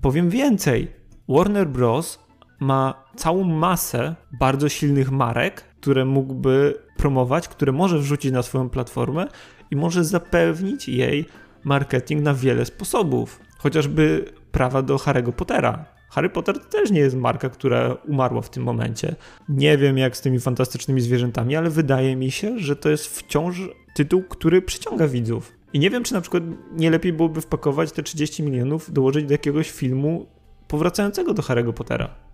[0.01, 0.88] Powiem więcej.
[1.28, 2.29] Warner Bros
[2.61, 9.26] ma całą masę bardzo silnych marek, które mógłby promować, które może wrzucić na swoją platformę
[9.70, 11.24] i może zapewnić jej
[11.64, 13.40] marketing na wiele sposobów.
[13.58, 15.84] Chociażby prawa do Harry'ego Pottera.
[16.11, 19.14] Harry Potter to też nie jest marka, która umarła w tym momencie.
[19.48, 23.61] Nie wiem jak z tymi fantastycznymi zwierzętami, ale wydaje mi się, że to jest wciąż
[23.94, 25.52] tytuł, który przyciąga widzów.
[25.72, 26.42] I nie wiem, czy na przykład
[26.72, 30.26] nie lepiej byłoby wpakować te 30 milionów, dołożyć do jakiegoś filmu
[30.68, 32.29] powracającego do Harry'ego Pottera.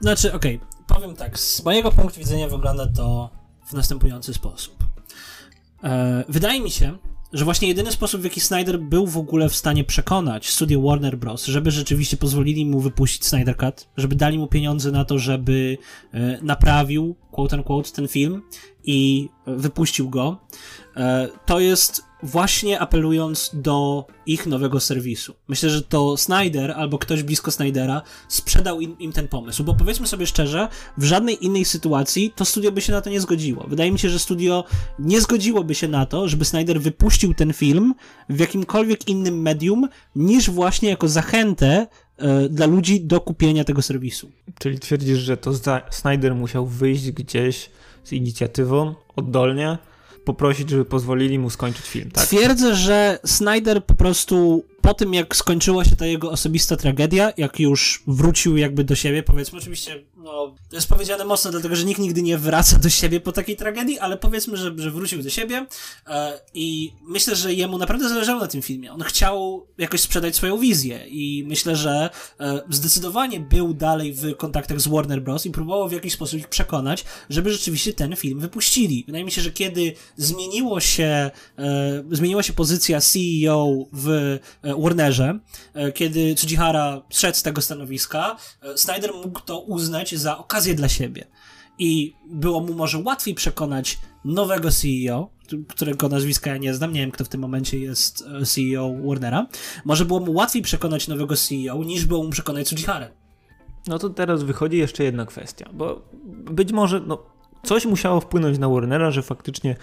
[0.00, 1.38] Znaczy, okej, okay, powiem tak.
[1.38, 3.30] Z mojego punktu widzenia wygląda to
[3.66, 4.84] w następujący sposób.
[5.84, 6.98] E, wydaje mi się,
[7.32, 11.18] że właśnie jedyny sposób, w jaki Snyder był w ogóle w stanie przekonać studio Warner
[11.18, 15.78] Bros., żeby rzeczywiście pozwolili mu wypuścić Snyder Cut, żeby dali mu pieniądze na to, żeby
[16.12, 18.42] e, naprawił, quote unquote, ten film
[18.84, 20.40] i wypuścił go,
[20.96, 25.34] e, to jest właśnie apelując do ich nowego serwisu.
[25.48, 30.06] Myślę, że to Snyder albo ktoś blisko Snydera sprzedał im, im, ten pomysł, bo powiedzmy
[30.06, 30.68] sobie szczerze,
[30.98, 33.64] w żadnej innej sytuacji to studio by się na to nie zgodziło.
[33.68, 34.64] Wydaje mi się, że studio
[34.98, 37.94] nie zgodziłoby się na to, żeby Snyder wypuścił ten film
[38.28, 44.30] w jakimkolwiek innym medium niż właśnie jako zachętę e, dla ludzi do kupienia tego serwisu.
[44.58, 45.52] Czyli twierdzisz, że to
[45.90, 47.70] Snyder musiał wyjść gdzieś
[48.04, 49.78] z inicjatywą oddolnie
[50.24, 52.26] poprosić, żeby pozwolili mu skończyć film, tak?
[52.26, 57.60] Twierdzę, że Snyder po prostu po tym, jak skończyła się ta jego osobista tragedia, jak
[57.60, 62.00] już wrócił jakby do siebie, powiedzmy, oczywiście, no, to jest powiedziane mocno, dlatego, że nikt
[62.00, 65.66] nigdy nie wraca do siebie po takiej tragedii, ale powiedzmy, że, że wrócił do siebie
[66.06, 68.92] e, i myślę, że jemu naprawdę zależało na tym filmie.
[68.92, 72.10] On chciał jakoś sprzedać swoją wizję i myślę, że
[72.40, 75.46] e, zdecydowanie był dalej w kontaktach z Warner Bros.
[75.46, 79.04] i próbował w jakiś sposób ich przekonać, żeby rzeczywiście ten film wypuścili.
[79.06, 84.08] Wydaje mi się, że kiedy zmieniło się, e, zmieniła się pozycja CEO w
[84.64, 85.38] e, Warnerze,
[85.74, 90.88] e, kiedy Tsujihara szedł z tego stanowiska, e, Snyder mógł to uznać za okazję dla
[90.88, 91.24] siebie.
[91.78, 95.30] I było mu może łatwiej przekonać nowego CEO,
[95.68, 99.46] którego nazwiska ja nie znam, nie wiem kto w tym momencie jest e, CEO Warnera,
[99.84, 103.08] może było mu łatwiej przekonać nowego CEO niż było mu przekonać Tsujihara.
[103.86, 106.02] no to teraz wychodzi jeszcze jedna kwestia, bo
[106.50, 107.18] być może no,
[107.62, 109.76] coś musiało wpłynąć na Warnera, że faktycznie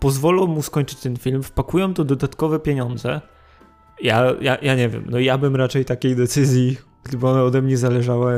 [0.00, 3.20] pozwolą mu skończyć ten film, wpakują to dodatkowe pieniądze.
[4.00, 7.76] Ja, ja, ja nie wiem, no ja bym raczej takiej decyzji, gdyby ona ode mnie
[7.76, 8.32] zależała,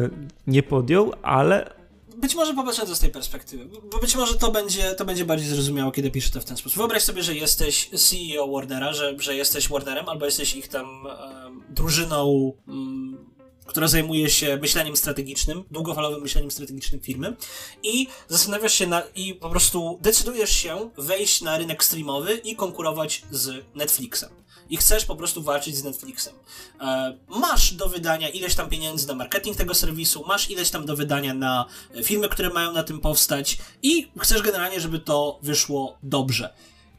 [0.46, 1.78] nie podjął, ale
[2.18, 5.48] być może popatrzę to z tej perspektywy, bo być może to będzie, to będzie bardziej
[5.48, 6.78] zrozumiałe, kiedy piszę to w ten sposób.
[6.78, 11.62] Wyobraź sobie, że jesteś CEO Warnera, że, że jesteś Warnerem, albo jesteś ich tam um,
[11.68, 13.18] drużyną, um,
[13.66, 17.36] która zajmuje się myśleniem strategicznym, długofalowym myśleniem strategicznym firmy
[17.82, 23.22] i zastanawiasz się na, i po prostu decydujesz się wejść na rynek streamowy i konkurować
[23.30, 24.30] z Netflixem
[24.70, 26.34] i chcesz po prostu walczyć z Netflixem.
[26.80, 30.96] E, masz do wydania ileś tam pieniędzy na marketing tego serwisu, masz ileś tam do
[30.96, 31.66] wydania na
[32.04, 36.54] filmy, które mają na tym powstać i chcesz generalnie, żeby to wyszło dobrze.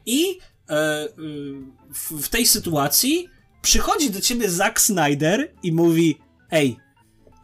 [0.06, 1.08] I e,
[2.20, 3.28] w, tej sytuacji
[3.62, 6.18] przychodzi do ciebie Zack Snyder i mówi:
[6.50, 6.76] Ej,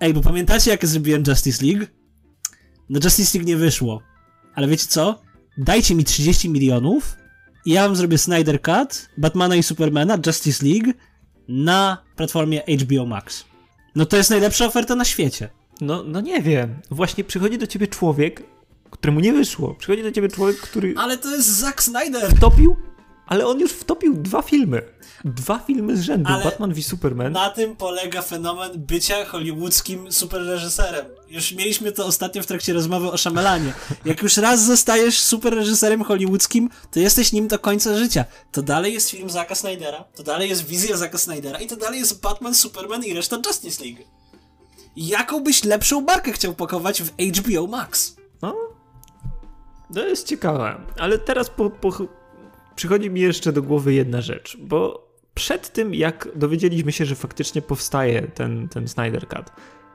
[0.00, 1.86] ej, bo pamiętacie, jak zrobiłem Justice League?
[2.88, 4.02] No, Justice League nie wyszło.
[4.54, 5.22] Ale wiecie co?
[5.58, 7.16] Dajcie mi 30 milionów
[7.66, 10.92] ja wam zrobię Snyder Cut, Batmana i Supermana, Justice League
[11.48, 13.44] na platformie HBO Max.
[13.94, 15.48] No to jest najlepsza oferta na świecie.
[15.80, 16.80] No, no nie wiem.
[16.90, 18.42] Właśnie przychodzi do ciebie człowiek,
[18.90, 19.74] któremu nie wyszło.
[19.74, 20.94] Przychodzi do ciebie człowiek, który.
[20.96, 22.30] Ale to jest Zack Snyder!
[22.36, 22.76] Wtopił,
[23.26, 24.82] ale on już wtopił dwa filmy.
[25.24, 27.32] Dwa filmy z rzędu, Ale Batman v Superman.
[27.32, 31.06] Na tym polega fenomen bycia hollywoodzkim superreżyserem.
[31.28, 33.72] Już mieliśmy to ostatnio w trakcie rozmowy o Szamelanie.
[34.04, 38.24] Jak już raz zostajesz superreżyserem hollywoodzkim, to jesteś nim do końca życia.
[38.52, 41.98] To dalej jest film Zacka Snydera, to dalej jest wizja Zacka Snydera i to dalej
[41.98, 44.02] jest Batman, Superman i reszta Justice League.
[44.96, 48.16] Jaką byś lepszą markę chciał pakować w HBO Max?
[48.42, 48.56] No,
[49.94, 50.80] to jest ciekawe.
[50.98, 51.92] Ale teraz po, po,
[52.76, 57.62] przychodzi mi jeszcze do głowy jedna rzecz, bo przed tym, jak dowiedzieliśmy się, że faktycznie
[57.62, 59.46] powstaje ten, ten Snyder Cut,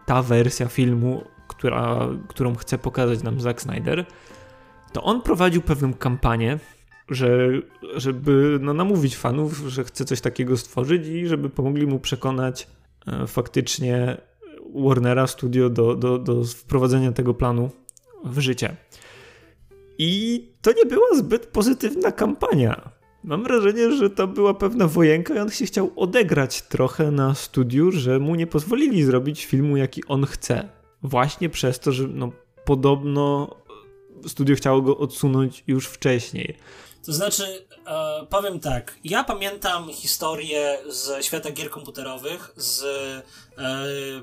[0.06, 4.06] ta wersja filmu, która, którą chce pokazać nam Zack Snyder,
[4.94, 6.60] to on prowadził pewną kampanię,
[7.10, 7.50] że,
[7.96, 12.68] żeby no, namówić fanów, że chce coś takiego stworzyć i żeby pomogli mu przekonać
[13.08, 14.18] e, faktycznie
[14.76, 17.70] Warnera Studio do, do, do wprowadzenia tego planu
[18.24, 18.76] w życie.
[20.04, 22.91] I to nie była zbyt pozytywna kampania.
[23.24, 27.91] Mam wrażenie, że to była pewna wojenka i on się chciał odegrać trochę na studiu,
[27.91, 30.70] że mu nie pozwolili zrobić filmu, jaki on chce.
[31.04, 32.32] Właśnie przez to, że no,
[32.66, 33.56] podobno
[34.28, 36.58] studio chciało go odsunąć już wcześniej.
[37.06, 43.24] To znaczy, e, powiem tak, ja pamiętam historię ze świata gier komputerowych, z e,
[43.58, 44.22] e,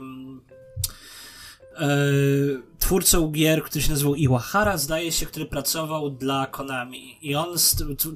[2.89, 7.19] twórcą gier, który się nazywał Iwahara, zdaje się, który pracował dla Konami.
[7.23, 7.49] I on,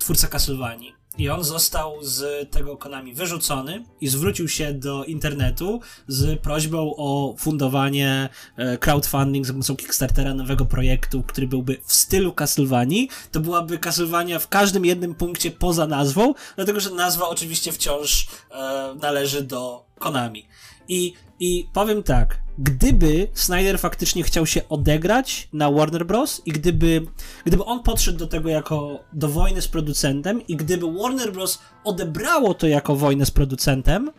[0.00, 0.92] twórca Castlevanii.
[1.18, 7.34] I on został z tego Konami wyrzucony i zwrócił się do internetu z prośbą o
[7.38, 13.08] fundowanie e, crowdfunding za pomocą Kickstartera nowego projektu, który byłby w stylu Castlevanii.
[13.32, 18.94] To byłaby Castlevania w każdym jednym punkcie poza nazwą, dlatego że nazwa oczywiście wciąż e,
[19.00, 20.46] należy do Konami.
[20.88, 26.42] I, I powiem tak, gdyby Snyder faktycznie chciał się odegrać na Warner Bros.
[26.46, 27.06] i gdyby,
[27.44, 31.58] gdyby on podszedł do tego jako do wojny z producentem i gdyby Warner Bros.
[31.84, 34.10] odebrało to jako wojnę z producentem,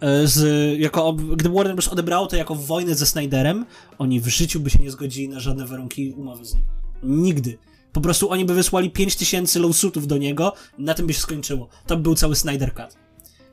[0.00, 1.88] e, z, jako, gdyby Warner Bros.
[1.88, 3.66] odebrało to jako wojnę ze Snyderem,
[3.98, 6.64] oni w życiu by się nie zgodzili na żadne warunki umowy z nim.
[7.02, 7.58] Nigdy.
[7.92, 11.68] Po prostu oni by wysłali 5000 lawsuitów do niego, na tym by się skończyło.
[11.86, 12.96] To by był cały Snyder Cut.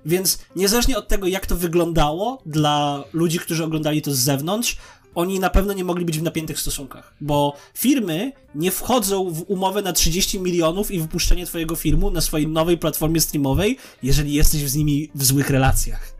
[0.05, 4.77] Więc niezależnie od tego, jak to wyglądało dla ludzi, którzy oglądali to z zewnątrz,
[5.15, 9.81] oni na pewno nie mogli być w napiętych stosunkach, bo firmy nie wchodzą w umowę
[9.81, 14.75] na 30 milionów i wypuszczenie twojego filmu na swojej nowej platformie streamowej, jeżeli jesteś z
[14.75, 16.13] nimi w złych relacjach.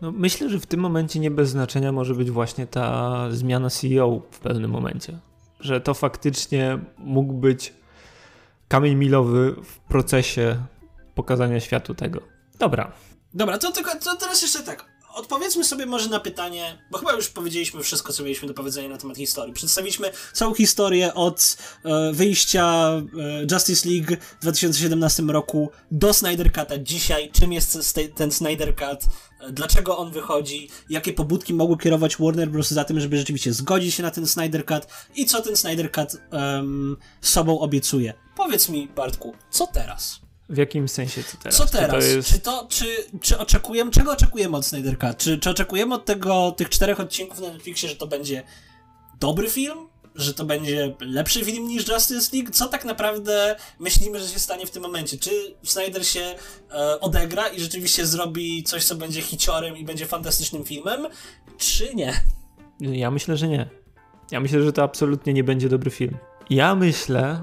[0.00, 4.22] No, myślę, że w tym momencie nie bez znaczenia może być właśnie ta zmiana CEO
[4.30, 5.18] w pewnym momencie.
[5.60, 7.72] Że to faktycznie mógł być
[8.68, 10.56] kamień milowy w procesie
[11.14, 12.20] pokazania światu tego.
[12.58, 12.92] Dobra,
[13.38, 14.84] Dobra, to tylko to teraz jeszcze tak.
[15.14, 18.98] Odpowiedzmy sobie może na pytanie, bo chyba już powiedzieliśmy wszystko, co mieliśmy do powiedzenia na
[18.98, 19.54] temat historii.
[19.54, 26.82] Przedstawiliśmy całą historię od e, wyjścia e, Justice League w 2017 roku do Snyder Cut'a
[26.82, 27.30] dzisiaj.
[27.32, 29.00] Czym jest ten, Snyder Cut?
[29.40, 30.68] E, dlaczego on wychodzi?
[30.90, 32.70] Jakie pobudki mogły kierować Warner Bros.
[32.70, 34.86] za tym, żeby rzeczywiście zgodzić się na ten Snyder Cut?
[35.14, 38.14] I co ten Snyder Cut um, sobą obiecuje?
[38.36, 40.27] Powiedz mi, Bartku, co teraz?
[40.48, 41.56] W jakim sensie co teraz?
[41.56, 42.04] Co teraz?
[42.04, 42.32] Czy to, jest...
[42.32, 42.86] czy, to czy,
[43.20, 45.16] czy oczekujemy, czego oczekujemy od Snyder Cut?
[45.18, 48.42] Czy, czy oczekujemy od tego, tych czterech odcinków na Netflixie, że to będzie
[49.20, 49.78] dobry film?
[50.14, 52.52] Że to będzie lepszy film niż Justice League?
[52.52, 55.18] Co tak naprawdę myślimy, że się stanie w tym momencie?
[55.18, 55.30] Czy
[55.62, 56.34] Snyder się
[56.70, 61.06] e, odegra i rzeczywiście zrobi coś, co będzie hiciorem i będzie fantastycznym filmem?
[61.58, 62.20] Czy nie?
[62.80, 63.68] Ja myślę, że nie.
[64.30, 66.16] Ja myślę, że to absolutnie nie będzie dobry film.
[66.50, 67.42] Ja myślę,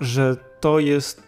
[0.00, 1.22] że to jest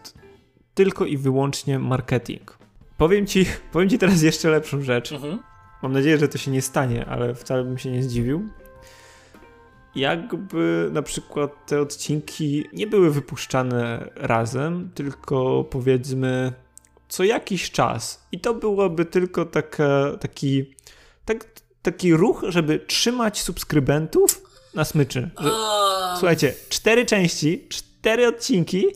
[0.74, 2.58] tylko i wyłącznie marketing.
[2.96, 5.12] Powiem ci, powiem ci teraz jeszcze lepszą rzecz.
[5.12, 5.38] Mhm.
[5.82, 8.48] Mam nadzieję, że to się nie stanie, ale wcale bym się nie zdziwił.
[9.94, 16.52] Jakby na przykład te odcinki nie były wypuszczane razem, tylko powiedzmy
[17.08, 18.26] co jakiś czas.
[18.32, 20.74] I to byłoby tylko taka, taki,
[21.24, 21.44] tak,
[21.82, 24.42] taki ruch, żeby trzymać subskrybentów
[24.74, 25.30] na smyczy.
[25.40, 25.50] Że,
[26.18, 28.86] słuchajcie, cztery części, cztery odcinki,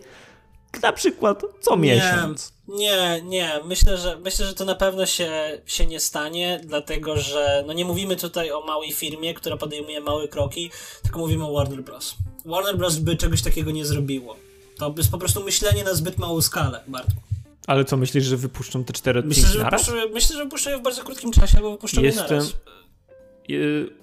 [0.82, 2.52] na przykład co miesiąc.
[2.68, 7.64] Nie, nie, myślę, że myślę, że to na pewno się, się nie stanie, dlatego że
[7.66, 10.70] no nie mówimy tutaj o małej firmie, która podejmuje małe kroki,
[11.02, 12.14] tylko mówimy o Warner Bros.
[12.44, 12.96] Warner Bros.
[12.96, 14.36] by czegoś takiego nie zrobiło.
[14.78, 17.20] To jest po prostu myślenie na zbyt małą skalę, Bartku.
[17.66, 19.90] Ale co, myślisz, że wypuszczą te cztery odcinki myślę, że naraz?
[20.12, 22.52] Myślę, że wypuszczą je w bardzo krótkim czasie, albo wypuszczą jestem, je naraz.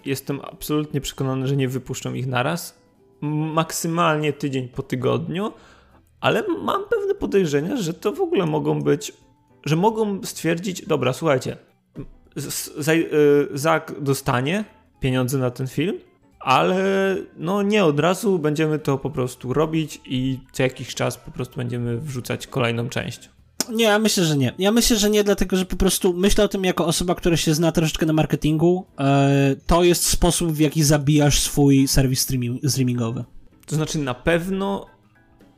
[0.06, 2.76] Jestem absolutnie przekonany, że nie wypuszczą ich naraz.
[3.22, 5.54] Maksymalnie tydzień po tygodniu,
[6.24, 9.14] ale mam pewne podejrzenia, że to w ogóle mogą być,
[9.66, 11.58] że mogą stwierdzić, dobra, słuchajcie,
[12.88, 14.66] y, Zak dostanie
[15.00, 16.00] pieniądze na ten film,
[16.40, 21.32] ale no nie od razu będziemy to po prostu robić i co jakiś czas po
[21.32, 23.30] prostu będziemy wrzucać kolejną część.
[23.70, 24.54] Nie, ja myślę, że nie.
[24.60, 27.54] Ja myślę, że nie, dlatego że po prostu myślę o tym jako osoba, która się
[27.54, 28.86] zna troszeczkę na marketingu.
[29.00, 32.28] E, to jest sposób, w jaki zabijasz swój serwis
[32.70, 33.24] streamingowy.
[33.66, 34.93] To znaczy, na pewno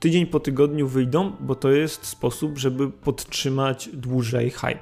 [0.05, 4.79] tydzień po tygodniu wyjdą, bo to jest sposób, żeby podtrzymać dłużej hype.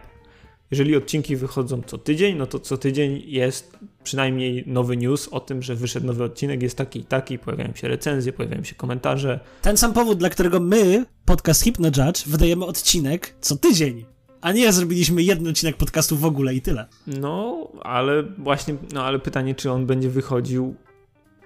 [0.71, 5.61] Jeżeli odcinki wychodzą co tydzień, no to co tydzień jest przynajmniej nowy news o tym,
[5.61, 9.39] że wyszedł nowy odcinek, jest taki i taki, pojawiają się recenzje, pojawiają się komentarze.
[9.61, 14.05] Ten sam powód, dla którego my, podcast Hypno Judge, wydajemy odcinek co tydzień.
[14.41, 16.87] A nie zrobiliśmy jeden odcinek podcastu w ogóle i tyle.
[17.07, 20.75] No, ale właśnie, no ale pytanie, czy on będzie wychodził,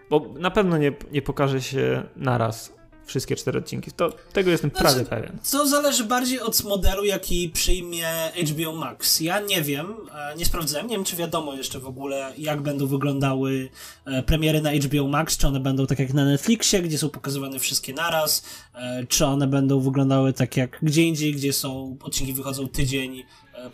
[0.10, 2.77] bo na pewno nie, nie pokaże się naraz
[3.08, 3.92] wszystkie cztery odcinki.
[3.92, 5.38] To, tego jestem znaczy, prawie pewien.
[5.52, 8.08] To zależy bardziej od modelu, jaki przyjmie
[8.52, 9.20] HBO Max.
[9.20, 12.88] Ja nie wiem, e, nie sprawdzałem, nie wiem, czy wiadomo jeszcze w ogóle, jak będą
[12.88, 13.70] wyglądały
[14.06, 17.60] e, premiery na HBO Max, czy one będą tak jak na Netflixie, gdzie są pokazywane
[17.60, 18.44] wszystkie naraz,
[18.74, 23.24] e, czy one będą wyglądały tak jak gdzie indziej, gdzie są odcinki wychodzą tydzień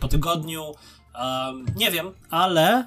[0.00, 0.74] po tygodniu.
[1.14, 2.86] Um, nie wiem, ale y,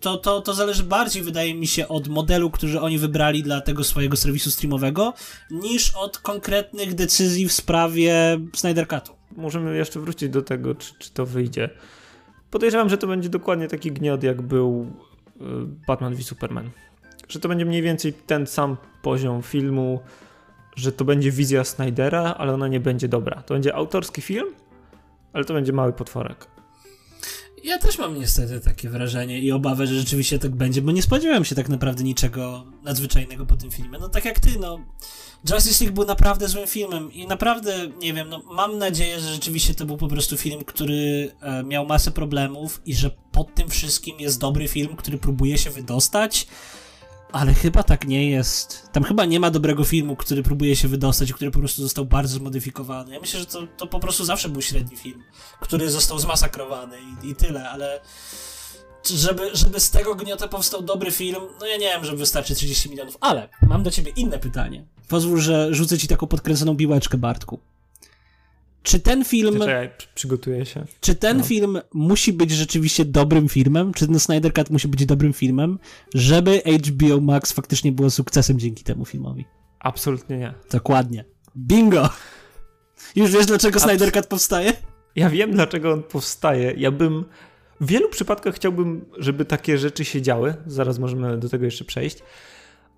[0.00, 3.84] to, to, to zależy bardziej, wydaje mi się, od modelu, który oni wybrali dla tego
[3.84, 5.14] swojego serwisu streamowego,
[5.50, 9.12] niż od konkretnych decyzji w sprawie Snyder Cutu.
[9.36, 11.70] Możemy jeszcze wrócić do tego, czy, czy to wyjdzie.
[12.50, 14.86] Podejrzewam, że to będzie dokładnie taki gniot, jak był
[15.36, 15.40] y,
[15.86, 16.70] Batman v Superman.
[17.28, 20.00] Że to będzie mniej więcej ten sam poziom filmu,
[20.76, 23.42] że to będzie wizja Snydera, ale ona nie będzie dobra.
[23.42, 24.46] To będzie autorski film,
[25.32, 26.56] ale to będzie mały potworek.
[27.66, 31.44] Ja też mam niestety takie wrażenie i obawę, że rzeczywiście tak będzie, bo nie spodziewałem
[31.44, 33.98] się tak naprawdę niczego nadzwyczajnego po tym filmie.
[33.98, 34.78] No tak jak ty, no.
[35.50, 39.74] Justice League był naprawdę złym filmem i naprawdę, nie wiem, no mam nadzieję, że rzeczywiście
[39.74, 44.20] to był po prostu film, który e, miał masę problemów i że pod tym wszystkim
[44.20, 46.46] jest dobry film, który próbuje się wydostać
[47.32, 48.88] ale chyba tak nie jest.
[48.92, 52.38] Tam chyba nie ma dobrego filmu, który próbuje się wydostać, który po prostu został bardzo
[52.38, 53.14] zmodyfikowany.
[53.14, 55.22] Ja myślę, że to, to po prostu zawsze był średni film,
[55.60, 58.00] który został zmasakrowany i, i tyle, ale
[59.14, 62.90] żeby, żeby z tego gniota powstał dobry film, no ja nie wiem, że wystarczy 30
[62.90, 64.84] milionów, ale mam do ciebie inne pytanie.
[65.08, 67.58] Pozwól, że rzucę ci taką podkręconą biłeczkę, Bartku.
[68.86, 69.58] Czy ten film.
[69.58, 70.84] Czekaj, przygotuję się.
[71.00, 71.44] Czy ten no.
[71.44, 73.94] film musi być rzeczywiście dobrym filmem?
[73.94, 75.78] Czy ten Snyder Cut musi być dobrym filmem,
[76.14, 79.44] żeby HBO Max faktycznie było sukcesem dzięki temu filmowi?
[79.78, 80.54] Absolutnie nie.
[80.70, 81.24] Dokładnie.
[81.56, 82.10] Bingo!
[83.16, 84.72] Już wiesz, dlaczego Abs Snyder Cut powstaje?
[85.16, 86.74] Ja wiem, dlaczego on powstaje.
[86.76, 87.24] Ja bym.
[87.80, 90.54] W wielu przypadkach chciałbym, żeby takie rzeczy się działy.
[90.66, 92.18] Zaraz możemy do tego jeszcze przejść.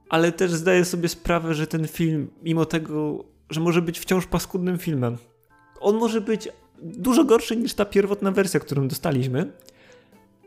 [0.08, 4.78] Ale też zdaję sobie sprawę, że ten film, mimo tego, że może być wciąż paskudnym
[4.78, 5.18] filmem,
[5.80, 6.48] on może być
[6.82, 9.52] dużo gorszy niż ta pierwotna wersja, którą dostaliśmy.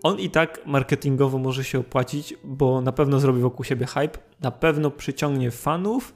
[0.04, 4.52] On i tak marketingowo może się opłacić, bo na pewno zrobi wokół siebie hype, na
[4.52, 6.16] pewno przyciągnie fanów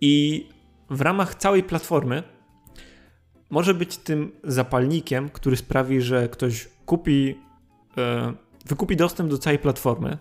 [0.00, 0.46] i
[0.90, 2.22] w ramach całej platformy
[3.50, 7.38] może być tym zapalnikiem, który sprawi, że ktoś kupi,
[7.98, 8.32] e,
[8.66, 10.18] wykupi dostęp do całej platformy,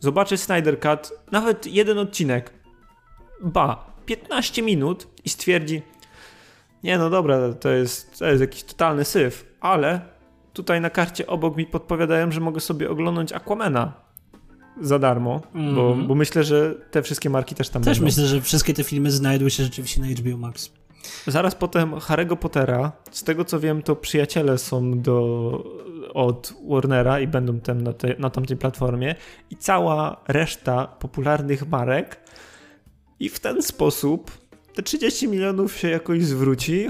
[0.00, 2.52] zobaczy Snyder Cut, nawet jeden odcinek,
[3.42, 5.82] ba, 15 minut i stwierdzi,
[6.84, 10.00] nie no dobra, to jest, to jest jakiś totalny syf, ale
[10.52, 13.92] tutaj na karcie obok mi podpowiadają, że mogę sobie oglądać Aquamena
[14.80, 15.74] za darmo, mm.
[15.74, 16.06] bo, mhm.
[16.06, 18.06] bo, myślę, że te wszystkie marki też tam też będą.
[18.06, 20.70] Też myślę, że wszystkie te filmy znajdą się rzeczywiście na HBO Max.
[21.26, 25.64] Zaraz potem Harry'ego Pottera, z tego co wiem, to przyjaciele są do
[26.14, 29.14] od Warnera i będą tam na, te, na tamtej platformie
[29.50, 32.20] i cała reszta popularnych marek
[33.20, 34.30] i w ten sposób
[34.78, 36.88] te 30 milionów się jakoś zwróci,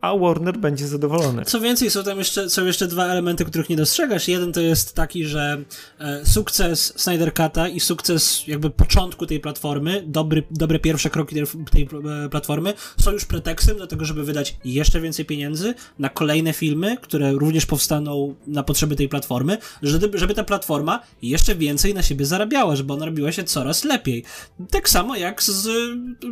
[0.00, 1.44] a Warner będzie zadowolony.
[1.44, 4.28] Co więcej, są tam jeszcze, są jeszcze dwa elementy, których nie dostrzegasz.
[4.28, 5.64] Jeden to jest taki, że
[5.98, 11.44] e, sukces Snyder Cut'a i sukces jakby początku tej platformy, dobry, dobre pierwsze kroki tej,
[11.70, 11.88] tej
[12.24, 16.96] e, platformy są już pretekstem do tego, żeby wydać jeszcze więcej pieniędzy na kolejne filmy,
[16.96, 22.26] które również powstaną na potrzeby tej platformy, żeby, żeby ta platforma jeszcze więcej na siebie
[22.26, 24.24] zarabiała, żeby ona robiła się coraz lepiej.
[24.70, 25.68] Tak samo jak z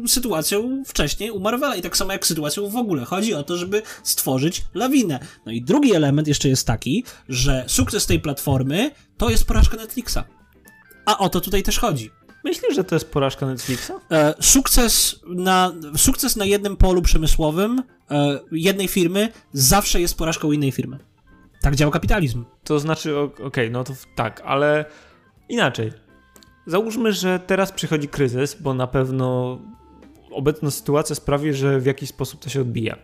[0.07, 3.05] sytuacją wcześniej u Marvela i tak samo jak z sytuacją w ogóle.
[3.05, 5.19] Chodzi o to, żeby stworzyć lawinę.
[5.47, 10.19] No i drugi element jeszcze jest taki, że sukces tej platformy to jest porażka Netflixa.
[11.07, 12.11] A o to tutaj też chodzi.
[12.45, 13.93] Myślisz, że to jest porażka Netflixa?
[14.11, 20.73] E, sukces, na, sukces na jednym polu przemysłowym e, jednej firmy zawsze jest porażką innej
[20.73, 20.99] firmy.
[21.61, 22.45] Tak działa kapitalizm.
[22.65, 24.85] To znaczy, okej, okay, no to tak, ale
[25.49, 25.93] inaczej.
[26.67, 29.59] Załóżmy, że teraz przychodzi kryzys, bo na pewno
[30.31, 32.97] obecna sytuacja sprawi, że w jakiś sposób to się odbija.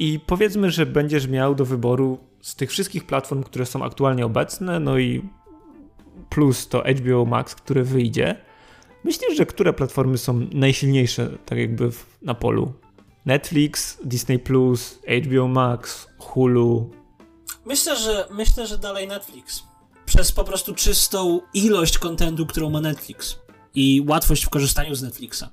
[0.00, 4.80] I powiedzmy, że będziesz miał do wyboru z tych wszystkich platform, które są aktualnie obecne,
[4.80, 5.22] no i
[6.30, 8.36] plus to HBO Max, które wyjdzie.
[9.04, 12.72] Myślisz, że które platformy są najsilniejsze, tak jakby w, na polu?
[13.26, 16.90] Netflix, Disney Plus, HBO Max, Hulu?
[17.66, 19.62] Myślę, że myślę, że dalej Netflix.
[20.06, 23.38] Przez po prostu czystą ilość kontentu, którą ma Netflix
[23.74, 25.44] i łatwość w korzystaniu z Netflixa.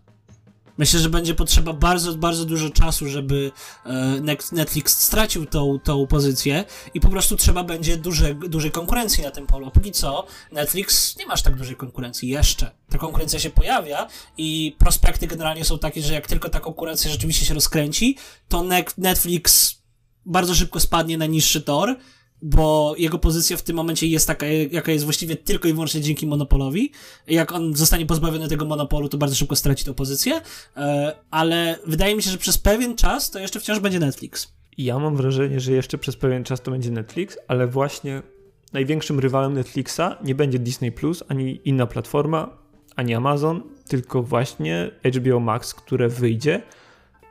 [0.77, 3.51] Myślę, że będzie potrzeba bardzo, bardzo dużo czasu, żeby
[3.85, 9.31] e, Netflix stracił tą, tą pozycję i po prostu trzeba będzie duże, dużej konkurencji na
[9.31, 9.71] tym polu.
[9.71, 12.71] Póki co Netflix nie masz tak dużej konkurencji jeszcze.
[12.89, 14.07] Ta konkurencja się pojawia
[14.37, 18.17] i prospekty generalnie są takie, że jak tylko ta konkurencja rzeczywiście się rozkręci,
[18.47, 18.65] to
[18.97, 19.77] Netflix
[20.25, 21.97] bardzo szybko spadnie na niższy tor
[22.41, 26.27] bo jego pozycja w tym momencie jest taka, jaka jest właściwie tylko i wyłącznie dzięki
[26.27, 26.91] monopolowi.
[27.27, 30.41] Jak on zostanie pozbawiony tego monopolu, to bardzo szybko straci tę pozycję,
[30.77, 34.53] e, ale wydaje mi się, że przez pewien czas to jeszcze wciąż będzie Netflix.
[34.77, 38.21] Ja mam wrażenie, że jeszcze przez pewien czas to będzie Netflix, ale właśnie
[38.73, 42.57] największym rywalem Netflixa nie będzie Disney Plus, ani inna platforma,
[42.95, 46.61] ani Amazon, tylko właśnie HBO Max, które wyjdzie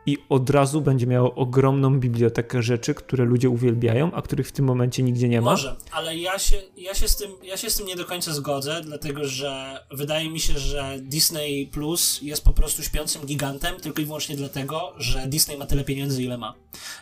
[0.07, 4.65] i od razu będzie miało ogromną bibliotekę rzeczy, które ludzie uwielbiają, a których w tym
[4.65, 5.51] momencie nigdzie nie ma.
[5.51, 8.33] Może, ale ja się, ja się, z, tym, ja się z tym nie do końca
[8.33, 14.03] zgodzę, dlatego że wydaje mi się, że Disney Plus jest po prostu śpiącym gigantem tylko
[14.03, 16.55] i wyłącznie dlatego, że Disney ma tyle pieniędzy, ile ma.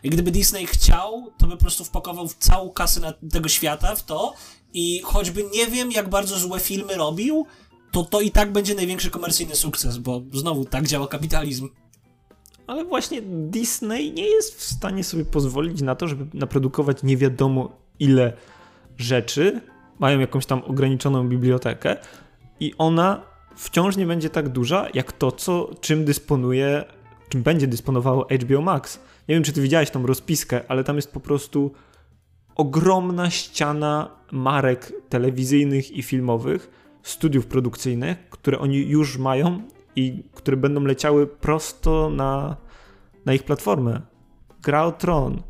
[0.03, 4.05] I gdyby Disney chciał, to by po prostu wpakował całą kasę na tego świata w
[4.05, 4.35] to
[4.73, 7.47] i choćby nie wiem, jak bardzo złe filmy robił,
[7.93, 11.69] to to i tak będzie największy komercyjny sukces, bo znowu tak działa kapitalizm.
[12.67, 17.77] Ale właśnie Disney nie jest w stanie sobie pozwolić na to, żeby naprodukować nie wiadomo
[17.99, 18.33] ile
[18.99, 19.61] rzeczy.
[19.99, 21.97] Mają jakąś tam ograniczoną bibliotekę
[22.61, 23.23] i ona
[23.57, 26.85] wciąż nie będzie tak duża, jak to, co, czym dysponuje,
[27.29, 29.01] czym będzie dysponowało HBO Max.
[29.29, 31.73] Nie wiem, czy ty widziałeś tą rozpiskę, ale tam jest po prostu
[32.57, 36.71] ogromna ściana marek telewizyjnych i filmowych,
[37.03, 39.63] studiów produkcyjnych, które oni już mają
[39.97, 42.57] i które będą leciały prosto na,
[43.25, 44.01] na ich platformę.
[44.63, 45.43] Gra o Tron,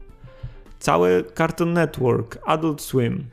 [0.79, 3.25] całe Cartoon Network, Adult Swim.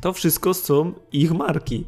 [0.00, 1.84] To wszystko są ich marki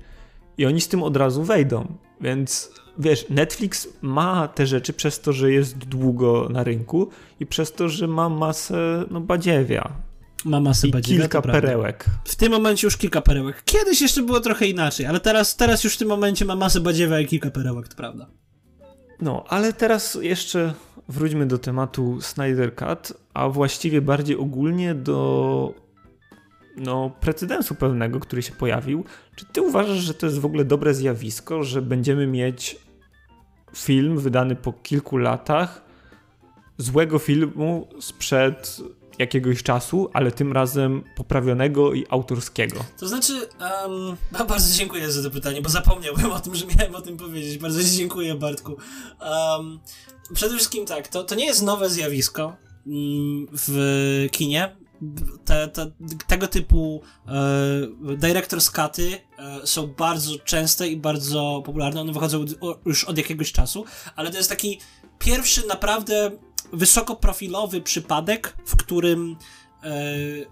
[0.58, 1.86] i oni z tym od razu wejdą.
[2.20, 7.08] Więc wiesz, Netflix ma te rzeczy przez to, że jest długo na rynku
[7.40, 9.92] i przez to, że ma masę no, badziewia
[10.44, 12.06] ma masę I kilka perełek.
[12.24, 13.62] W tym momencie już kilka perełek.
[13.64, 17.20] Kiedyś jeszcze było trochę inaczej, ale teraz, teraz już w tym momencie ma masę badziewia
[17.20, 18.26] i kilka perełek, to prawda.
[19.20, 20.74] No, ale teraz jeszcze
[21.08, 25.74] wróćmy do tematu Snyder Cut, a właściwie bardziej ogólnie do
[26.76, 29.04] no, precedensu pewnego, który się pojawił.
[29.36, 32.76] Czy ty uważasz, że to jest w ogóle dobre zjawisko, że będziemy mieć
[33.74, 35.84] film wydany po kilku latach
[36.78, 38.80] złego filmu sprzed
[39.18, 42.84] jakiegoś czasu, ale tym razem poprawionego i autorskiego.
[42.98, 43.32] To znaczy,
[44.32, 47.58] um, bardzo dziękuję za to pytanie, bo zapomniałbym o tym, że miałem o tym powiedzieć.
[47.58, 48.76] Bardzo Ci dziękuję, Bartku.
[49.20, 49.80] Um,
[50.34, 52.56] przede wszystkim tak, to, to nie jest nowe zjawisko
[52.86, 54.76] mm, w kinie.
[55.44, 55.90] Te, te,
[56.26, 57.32] tego typu e,
[58.16, 58.70] director's
[59.38, 62.00] e, są bardzo częste i bardzo popularne.
[62.00, 62.44] One wychodzą
[62.86, 63.84] już od jakiegoś czasu,
[64.16, 64.80] ale to jest taki
[65.18, 66.30] pierwszy naprawdę
[66.74, 69.36] wysokoprofilowy przypadek, w którym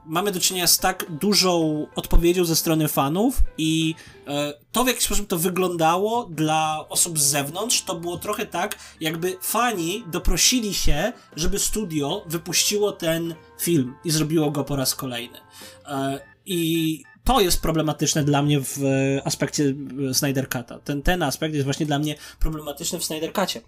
[0.06, 3.94] mamy do czynienia z tak dużą odpowiedzią ze strony fanów i
[4.26, 8.78] e, to w jaki sposób to wyglądało dla osób z zewnątrz, to było trochę tak,
[9.00, 15.38] jakby fani doprosili się, żeby studio wypuściło ten film i zrobiło go po raz kolejny.
[15.86, 19.74] E, I to jest problematyczne dla mnie w e, aspekcie
[20.10, 20.78] e, Snyder Cut'a.
[20.84, 23.60] Ten, ten aspekt jest właśnie dla mnie problematyczny w Snyder Cut'cie.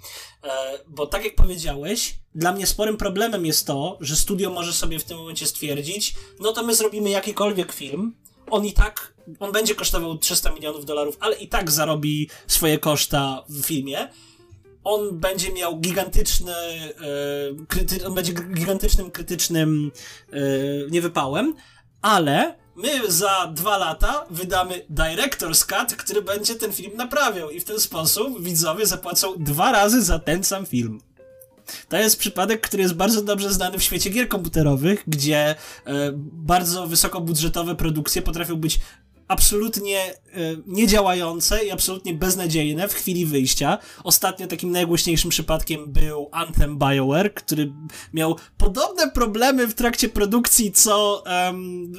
[0.45, 0.49] E,
[0.89, 5.05] bo tak jak powiedziałeś, dla mnie sporym problemem jest to, że studio może sobie w
[5.05, 8.15] tym momencie stwierdzić, no to my zrobimy jakikolwiek film,
[8.51, 13.45] on i tak, on będzie kosztował 300 milionów dolarów, ale i tak zarobi swoje koszta
[13.49, 14.09] w filmie,
[14.85, 16.55] on będzie miał gigantyczny,
[17.69, 19.93] kryty, on będzie gigantycznym, krytycznym
[20.33, 20.37] e,
[20.91, 21.55] niewypałem,
[22.03, 27.65] ale my za dwa lata wydamy Director's Cut, który będzie ten film naprawiał i w
[27.65, 31.01] ten sposób widzowie zapłacą dwa razy za ten sam film.
[31.89, 35.55] To jest przypadek, który jest bardzo dobrze znany w świecie gier komputerowych, gdzie e,
[36.33, 38.81] bardzo wysokobudżetowe produkcje potrafią być
[39.29, 43.79] absolutnie y, niedziałające i absolutnie beznadziejne w chwili wyjścia.
[44.05, 47.73] Ostatnio takim najgłośniejszym przypadkiem był Anthem BioWare, który
[48.15, 51.93] miał podobne problemy w trakcie produkcji co um,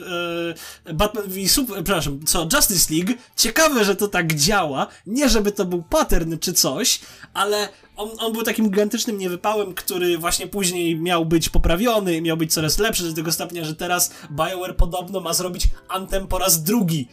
[0.94, 3.14] Batman v Super, przepraszam, co Justice League.
[3.36, 4.88] Ciekawe, że to tak działa.
[5.08, 7.00] Nie, żeby to był pattern czy coś,
[7.34, 12.54] ale on, on był takim gigantycznym niewypałem, który właśnie później miał być poprawiony, miał być
[12.54, 17.08] coraz lepszy do tego stopnia, że teraz BioWare podobno ma zrobić Anthem po raz drugi.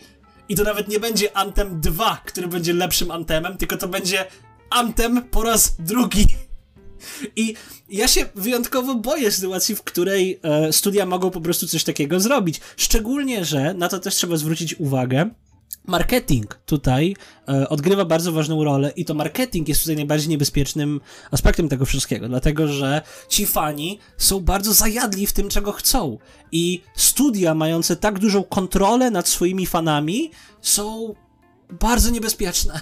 [0.49, 4.25] I to nawet nie będzie Anthem 2, który będzie lepszym Anthemem, tylko to będzie
[4.71, 6.27] Anthem po raz drugi.
[7.37, 7.55] I
[7.89, 12.61] ja się wyjątkowo boję sytuacji, w której e, studia mogą po prostu coś takiego zrobić.
[12.77, 15.31] Szczególnie, że na to też trzeba zwrócić uwagę
[15.87, 17.17] marketing tutaj
[17.49, 22.29] e, odgrywa bardzo ważną rolę i to marketing jest tutaj najbardziej niebezpiecznym aspektem tego wszystkiego,
[22.29, 26.19] dlatego że ci fani są bardzo zajadli w tym, czego chcą
[26.53, 30.31] i studia mające tak dużą kontrolę nad swoimi fanami
[30.61, 31.15] są
[31.81, 32.81] bardzo niebezpieczne.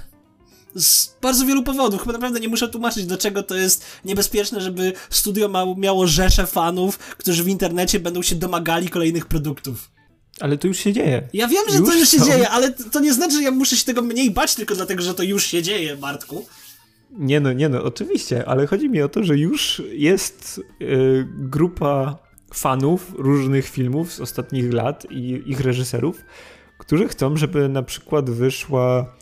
[0.75, 2.01] Z bardzo wielu powodów.
[2.01, 6.99] Chyba naprawdę nie muszę tłumaczyć, dlaczego to jest niebezpieczne, żeby studio ma, miało rzesze fanów,
[6.99, 9.91] którzy w internecie będą się domagali kolejnych produktów.
[10.41, 11.29] Ale to już się dzieje.
[11.33, 12.27] Ja wiem, że już to już się są.
[12.27, 15.15] dzieje, ale to nie znaczy, że ja muszę się tego mniej bać tylko dlatego, że
[15.15, 16.47] to już się dzieje, Bartku.
[17.11, 22.19] Nie no, nie no, oczywiście, ale chodzi mi o to, że już jest y, grupa
[22.55, 26.25] fanów różnych filmów z ostatnich lat i ich reżyserów,
[26.79, 29.15] którzy chcą, żeby na przykład wyszła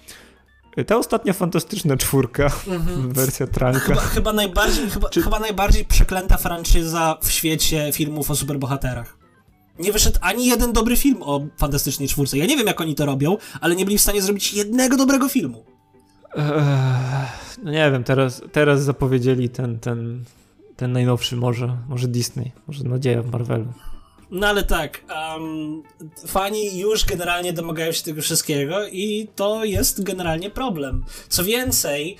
[0.87, 3.13] ta ostatnia fantastyczna czwórka, mhm.
[3.13, 3.81] wersja Tranka.
[3.81, 5.23] Chyba, chyba najbardziej, chyba, Czy...
[5.23, 9.18] chyba najbardziej przeklęta franczyza w świecie filmów o superbohaterach
[9.79, 12.39] nie wyszedł ani jeden dobry film o Fantastycznej Czwórce.
[12.39, 15.29] Ja nie wiem, jak oni to robią, ale nie byli w stanie zrobić jednego dobrego
[15.29, 15.65] filmu.
[16.35, 16.45] Eee,
[17.63, 20.25] no nie wiem, teraz, teraz zapowiedzieli ten, ten,
[20.77, 23.67] ten najnowszy może, może Disney, może nadzieja w Marvelu.
[24.31, 25.83] No ale tak, um,
[26.27, 31.05] fani już generalnie domagają się tego wszystkiego i to jest generalnie problem.
[31.29, 32.17] Co więcej,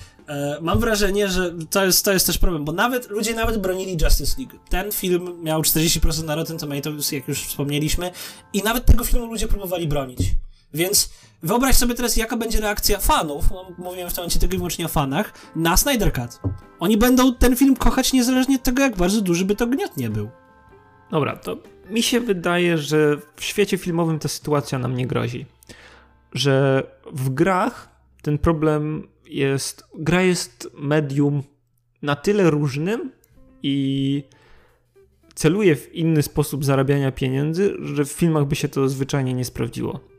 [0.61, 4.35] mam wrażenie, że to jest, to jest też problem, bo nawet ludzie nawet bronili Justice
[4.37, 4.57] League.
[4.69, 8.11] Ten film miał 40% na Rotten Tomatoes, jak już wspomnieliśmy,
[8.53, 10.19] i nawet tego filmu ludzie próbowali bronić.
[10.73, 11.09] Więc
[11.43, 14.85] wyobraź sobie teraz, jaka będzie reakcja fanów, no, mówiłem w tym momencie tylko i wyłącznie
[14.85, 16.39] o fanach, na Snyder Cut.
[16.79, 20.09] Oni będą ten film kochać niezależnie od tego, jak bardzo duży by to gniot nie
[20.09, 20.29] był.
[21.11, 21.57] Dobra, to
[21.89, 25.45] mi się wydaje, że w świecie filmowym ta sytuacja nam nie grozi.
[26.33, 27.89] Że w grach
[28.21, 29.83] ten problem jest.
[29.95, 31.43] Gra jest medium
[32.01, 33.11] na tyle różnym
[33.63, 34.23] i
[35.35, 40.09] celuje w inny sposób zarabiania pieniędzy, że w filmach by się to zwyczajnie nie sprawdziło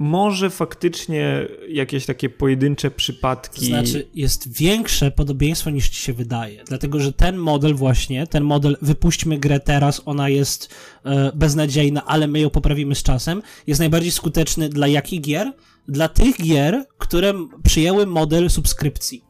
[0.00, 3.60] może faktycznie jakieś takie pojedyncze przypadki.
[3.60, 6.64] To znaczy, jest większe podobieństwo niż ci się wydaje.
[6.64, 10.74] Dlatego, że ten model właśnie, ten model wypuśćmy grę teraz, ona jest
[11.04, 15.52] e, beznadziejna, ale my ją poprawimy z czasem, jest najbardziej skuteczny dla jakich gier?
[15.88, 19.24] Dla tych gier, które przyjęły model subskrypcji.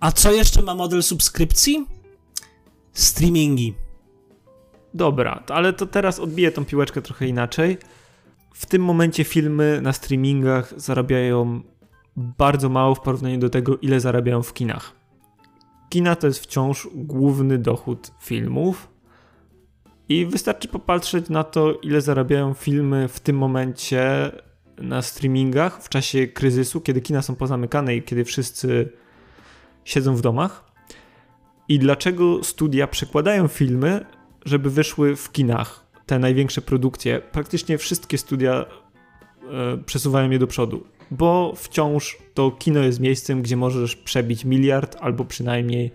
[0.00, 1.86] A co jeszcze ma model subskrypcji?
[2.92, 3.74] Streamingi.
[4.94, 7.78] Dobra, ale to teraz odbiję tą piłeczkę trochę inaczej
[8.58, 11.60] w tym momencie filmy na streamingach zarabiają
[12.16, 14.92] bardzo mało w porównaniu do tego, ile zarabiają w kinach.
[15.88, 18.88] Kina to jest wciąż główny dochód filmów.
[20.08, 24.32] I wystarczy popatrzeć na to, ile zarabiają filmy w tym momencie
[24.80, 28.92] na streamingach w czasie kryzysu, kiedy kina są pozamykane i kiedy wszyscy
[29.84, 30.64] siedzą w domach.
[31.68, 34.04] I dlaczego studia przekładają filmy,
[34.44, 40.86] żeby wyszły w kinach te największe produkcje, praktycznie wszystkie studia e, przesuwają je do przodu,
[41.10, 45.90] bo wciąż to kino jest miejscem, gdzie możesz przebić miliard albo przynajmniej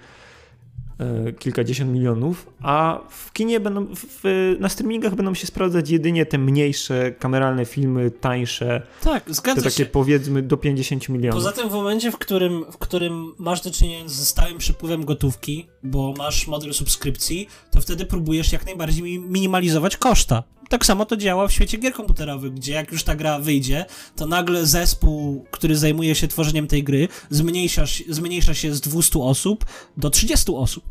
[1.39, 7.11] kilkadziesiąt milionów, a w kinie będą, w, na streamingach będą się sprawdzać jedynie te mniejsze
[7.11, 8.81] kameralne filmy, tańsze.
[9.03, 9.85] Tak, zgadza te takie się.
[9.85, 11.35] powiedzmy do 50 milionów.
[11.43, 15.67] Poza tym w momencie, w którym, w którym masz do czynienia ze stałym przypływem gotówki,
[15.83, 20.43] bo masz model subskrypcji, to wtedy próbujesz jak najbardziej mi- minimalizować koszta.
[20.73, 24.25] Tak samo to działa w świecie gier komputerowych, gdzie jak już ta gra wyjdzie, to
[24.25, 29.65] nagle zespół, który zajmuje się tworzeniem tej gry, zmniejsza, zmniejsza się z 200 osób
[29.97, 30.83] do 30 osób.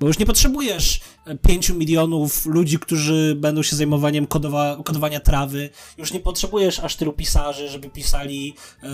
[0.00, 1.00] Bo już nie potrzebujesz
[1.42, 5.70] 5 milionów ludzi, którzy będą się zajmowaniem kodowa, kodowania trawy.
[5.98, 8.88] Już nie potrzebujesz aż tylu pisarzy, żeby pisali e,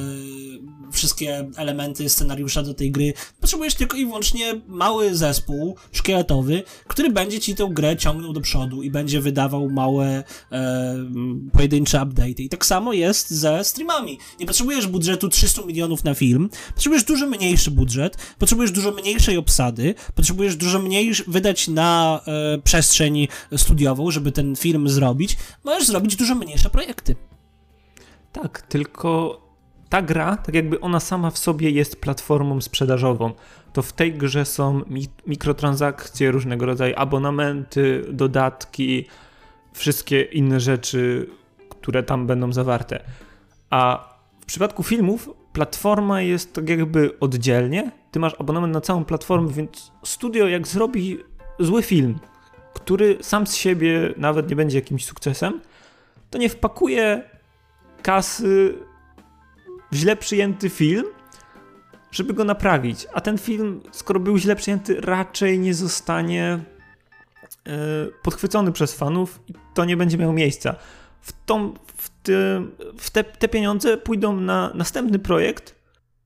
[0.93, 3.12] wszystkie elementy scenariusza do tej gry.
[3.41, 8.83] Potrzebujesz tylko i wyłącznie mały zespół szkieletowy, który będzie ci tę grę ciągnął do przodu
[8.83, 10.97] i będzie wydawał małe e,
[11.53, 12.43] pojedyncze update.
[12.43, 14.18] I tak samo jest ze streamami.
[14.41, 19.95] Nie potrzebujesz budżetu 300 milionów na film, potrzebujesz dużo mniejszy budżet, potrzebujesz dużo mniejszej obsady,
[20.14, 22.22] potrzebujesz dużo mniej wydać na
[22.64, 25.37] przestrzeń studiową, żeby ten film zrobić.
[25.64, 27.16] Możesz zrobić dużo mniejsze projekty.
[28.33, 29.41] Tak, tylko
[29.89, 33.33] ta gra, tak jakby ona sama w sobie jest platformą sprzedażową.
[33.73, 39.07] To w tej grze są mi mikrotransakcje, różnego rodzaju abonamenty, dodatki,
[39.73, 41.31] wszystkie inne rzeczy,
[41.68, 43.03] które tam będą zawarte.
[43.70, 44.09] A
[44.41, 47.91] w przypadku filmów platforma jest tak jakby oddzielnie.
[48.11, 51.18] Ty masz abonament na całą platformę, więc studio jak zrobi
[51.64, 52.18] zły film,
[52.74, 55.60] który sam z siebie nawet nie będzie jakimś sukcesem,
[56.30, 57.22] to nie wpakuje
[58.02, 58.74] kasy
[59.92, 61.04] w źle przyjęty film,
[62.10, 63.06] żeby go naprawić.
[63.12, 66.44] A ten film, skoro był źle przyjęty, raczej nie zostanie
[67.66, 67.70] e,
[68.22, 70.74] podchwycony przez fanów i to nie będzie miało miejsca.
[71.20, 72.36] W, tą, w, ty,
[72.98, 75.82] w te, te pieniądze pójdą na następny projekt,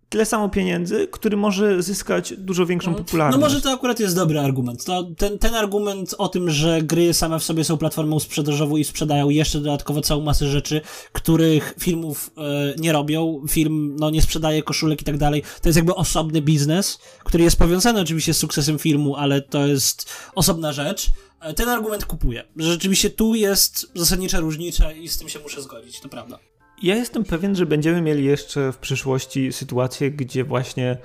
[0.08, 3.40] tyle samo pieniędzy, który może zyskać dużo większą popularność.
[3.40, 4.84] No może to akurat jest dobry argument.
[4.84, 8.84] To ten, ten argument o tym, że gry same w sobie są platformą sprzedażową i
[8.84, 10.80] sprzedają jeszcze dodatkowo całą masę rzeczy,
[11.12, 15.76] których filmów e, nie robią, film no, nie sprzedaje koszulek i tak dalej, to jest
[15.76, 21.10] jakby osobny biznes, który jest powiązany oczywiście z sukcesem filmu, ale to jest osobna rzecz.
[21.40, 22.44] E, Ten argument kupuję.
[22.56, 26.38] Rzeczywiście tu jest zasadnicza różnica i z tym się muszę zgodzić, to prawda.
[26.82, 30.96] Ja jestem pewien, że będziemy mieli jeszcze w przyszłości sytuacje, gdzie właśnie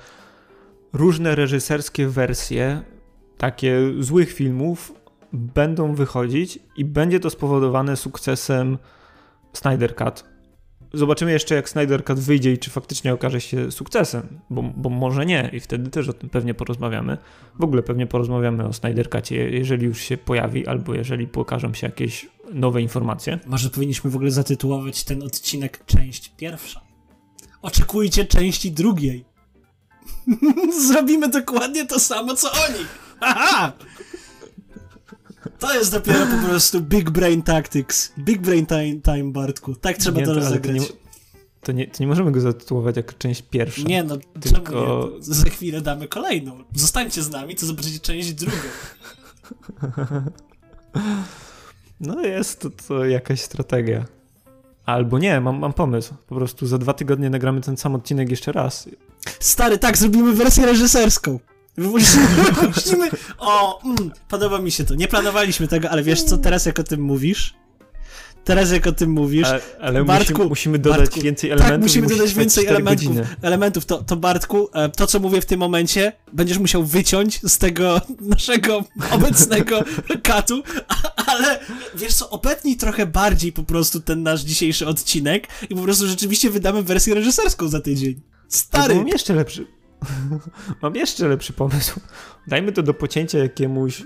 [0.92, 2.82] różne reżyserskie wersje
[3.38, 4.92] takie złych filmów
[5.32, 8.78] będą wychodzić i będzie to spowodowane sukcesem
[9.52, 10.31] Snyder Cut.
[10.94, 15.26] Zobaczymy jeszcze, jak Snyder Cut wyjdzie i czy faktycznie okaże się sukcesem, bo, bo może
[15.26, 17.18] nie i wtedy też o tym pewnie porozmawiamy.
[17.58, 21.86] W ogóle pewnie porozmawiamy o Snyder Cutie, jeżeli już się pojawi, albo jeżeli pokażą się
[21.86, 23.38] jakieś nowe informacje.
[23.46, 26.80] Może powinniśmy w ogóle zatytułować ten odcinek część pierwsza.
[27.62, 29.24] Oczekujcie części drugiej.
[30.88, 32.84] Zrobimy dokładnie to samo, co oni.
[33.20, 33.72] Haha!
[35.58, 38.12] To jest dopiero po prostu Big Brain Tactics.
[38.18, 39.74] Big Brain Time, time Bartku.
[39.74, 40.76] Tak trzeba Nie, to ale rozegrać.
[40.76, 40.88] To nie,
[41.60, 43.82] to, nie, to nie możemy go zatytułować jako część pierwsza.
[43.82, 45.22] Nie, no Tylko- nie?
[45.22, 46.64] Za chwilę damy kolejną.
[46.74, 48.56] Zostańcie z nami, to zobaczycie część drugą.
[52.00, 54.04] No jest to, to jakaś strategia.
[54.86, 56.14] Albo nie, mam, mam pomysł.
[56.28, 58.88] Po prostu za dwa tygodnie nagramy ten sam odcinek jeszcze raz.
[59.40, 61.38] Stary, tak, zrobimy wersję reżyserską.
[61.76, 62.26] Wypuścimy,
[62.60, 63.10] wypuścimy.
[63.38, 64.94] O, mm, podoba mi się to.
[64.94, 67.54] Nie planowaliśmy tego, ale wiesz co, teraz jak o tym mówisz,
[68.44, 71.74] teraz jak o tym mówisz, A, ale Bartku, musimy, musimy dodać Bartku, więcej elementów.
[71.74, 73.26] tak, musimy dodać więcej elementów, Godziny.
[73.42, 73.84] elementów.
[73.86, 78.00] To, to Bartku, e, to co mówię w tym momencie, będziesz musiał wyciąć z tego
[78.20, 79.84] naszego obecnego
[80.22, 80.62] katu,
[81.26, 81.60] ale
[81.94, 86.50] wiesz co, obetnij trochę bardziej po prostu ten nasz dzisiejszy odcinek i po prostu rzeczywiście
[86.50, 88.20] wydamy wersję reżyserską za tydzień.
[88.48, 88.94] Stary!
[88.94, 89.66] Mam jeszcze lepszy.
[90.82, 92.00] Mam jeszcze lepszy pomysł.
[92.46, 94.02] Dajmy to do pocięcia jakiemuś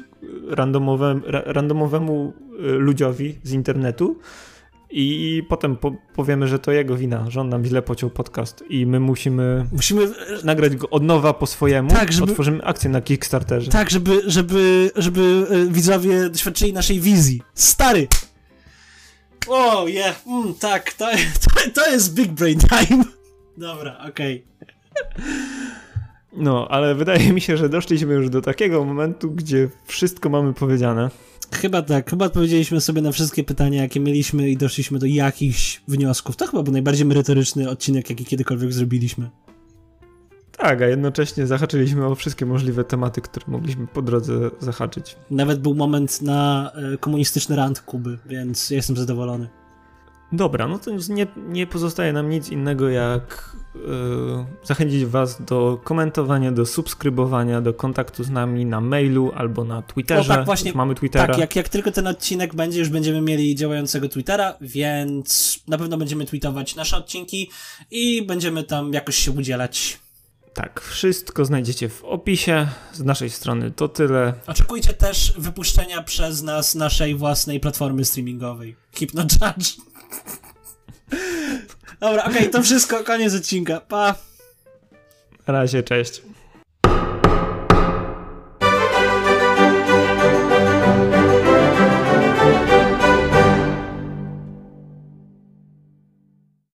[0.49, 4.18] randomowemu, ra, randomowemu y, ludziowi z internetu
[4.90, 8.86] i potem po, powiemy, że to jego wina, że on nam źle pociął podcast i
[8.86, 10.12] my musimy Musimy
[10.44, 11.90] nagrać go od nowa po swojemu.
[11.90, 13.70] Tak, żeby- Otworzymy akcję na Kickstarterze.
[13.70, 17.42] Tak, żeby, żeby, żeby e, widzowie doświadczyli naszej wizji.
[17.55, 18.09] Stary!
[19.49, 21.07] O, yeah, mm, tak, to,
[21.42, 23.05] to, to jest Big Brain Time.
[23.57, 24.44] Dobra, okej.
[26.37, 31.11] No, ale wydaje mi się, że doszliśmy już do takiego momentu, gdzie wszystko mamy powiedziane.
[31.53, 36.37] Chyba tak, chyba odpowiedzieliśmy sobie na wszystkie pytania, jakie mieliśmy i doszliśmy do jakichś wniosków.
[36.37, 39.30] To chyba był najbardziej merytoryczny odcinek, jaki kiedykolwiek zrobiliśmy.
[40.59, 45.16] Tak, a jednocześnie zahaczyliśmy o wszystkie możliwe tematy, które mogliśmy po drodze zahaczyć.
[45.30, 49.49] Nawet był moment na e, komunistyczny rant Kuby, więc jestem zadowolony.
[50.32, 53.80] Dobra, no to nie, nie pozostaje nam nic innego jak yy,
[54.64, 60.32] zachęcić Was do komentowania, do subskrybowania, do kontaktu z nami na mailu albo na Twitterze.
[60.32, 60.72] O, tak, właśnie.
[60.72, 61.26] Mamy Twittera.
[61.26, 65.96] Tak, jak, jak tylko ten odcinek będzie, już będziemy mieli działającego Twittera, więc na pewno
[65.98, 67.50] będziemy tweetować nasze odcinki
[67.90, 69.98] i będziemy tam jakoś się udzielać.
[70.54, 72.68] Tak, wszystko znajdziecie w opisie.
[72.92, 74.34] Z naszej strony to tyle.
[74.46, 78.76] Oczekujcie też wypuszczenia przez nas naszej własnej platformy streamingowej.
[78.92, 79.76] Hypno Judge.
[82.00, 83.80] Dobra, okej, okay, to wszystko, koniec odcinka.
[83.80, 84.14] Pa!
[85.46, 86.22] Razie, cześć.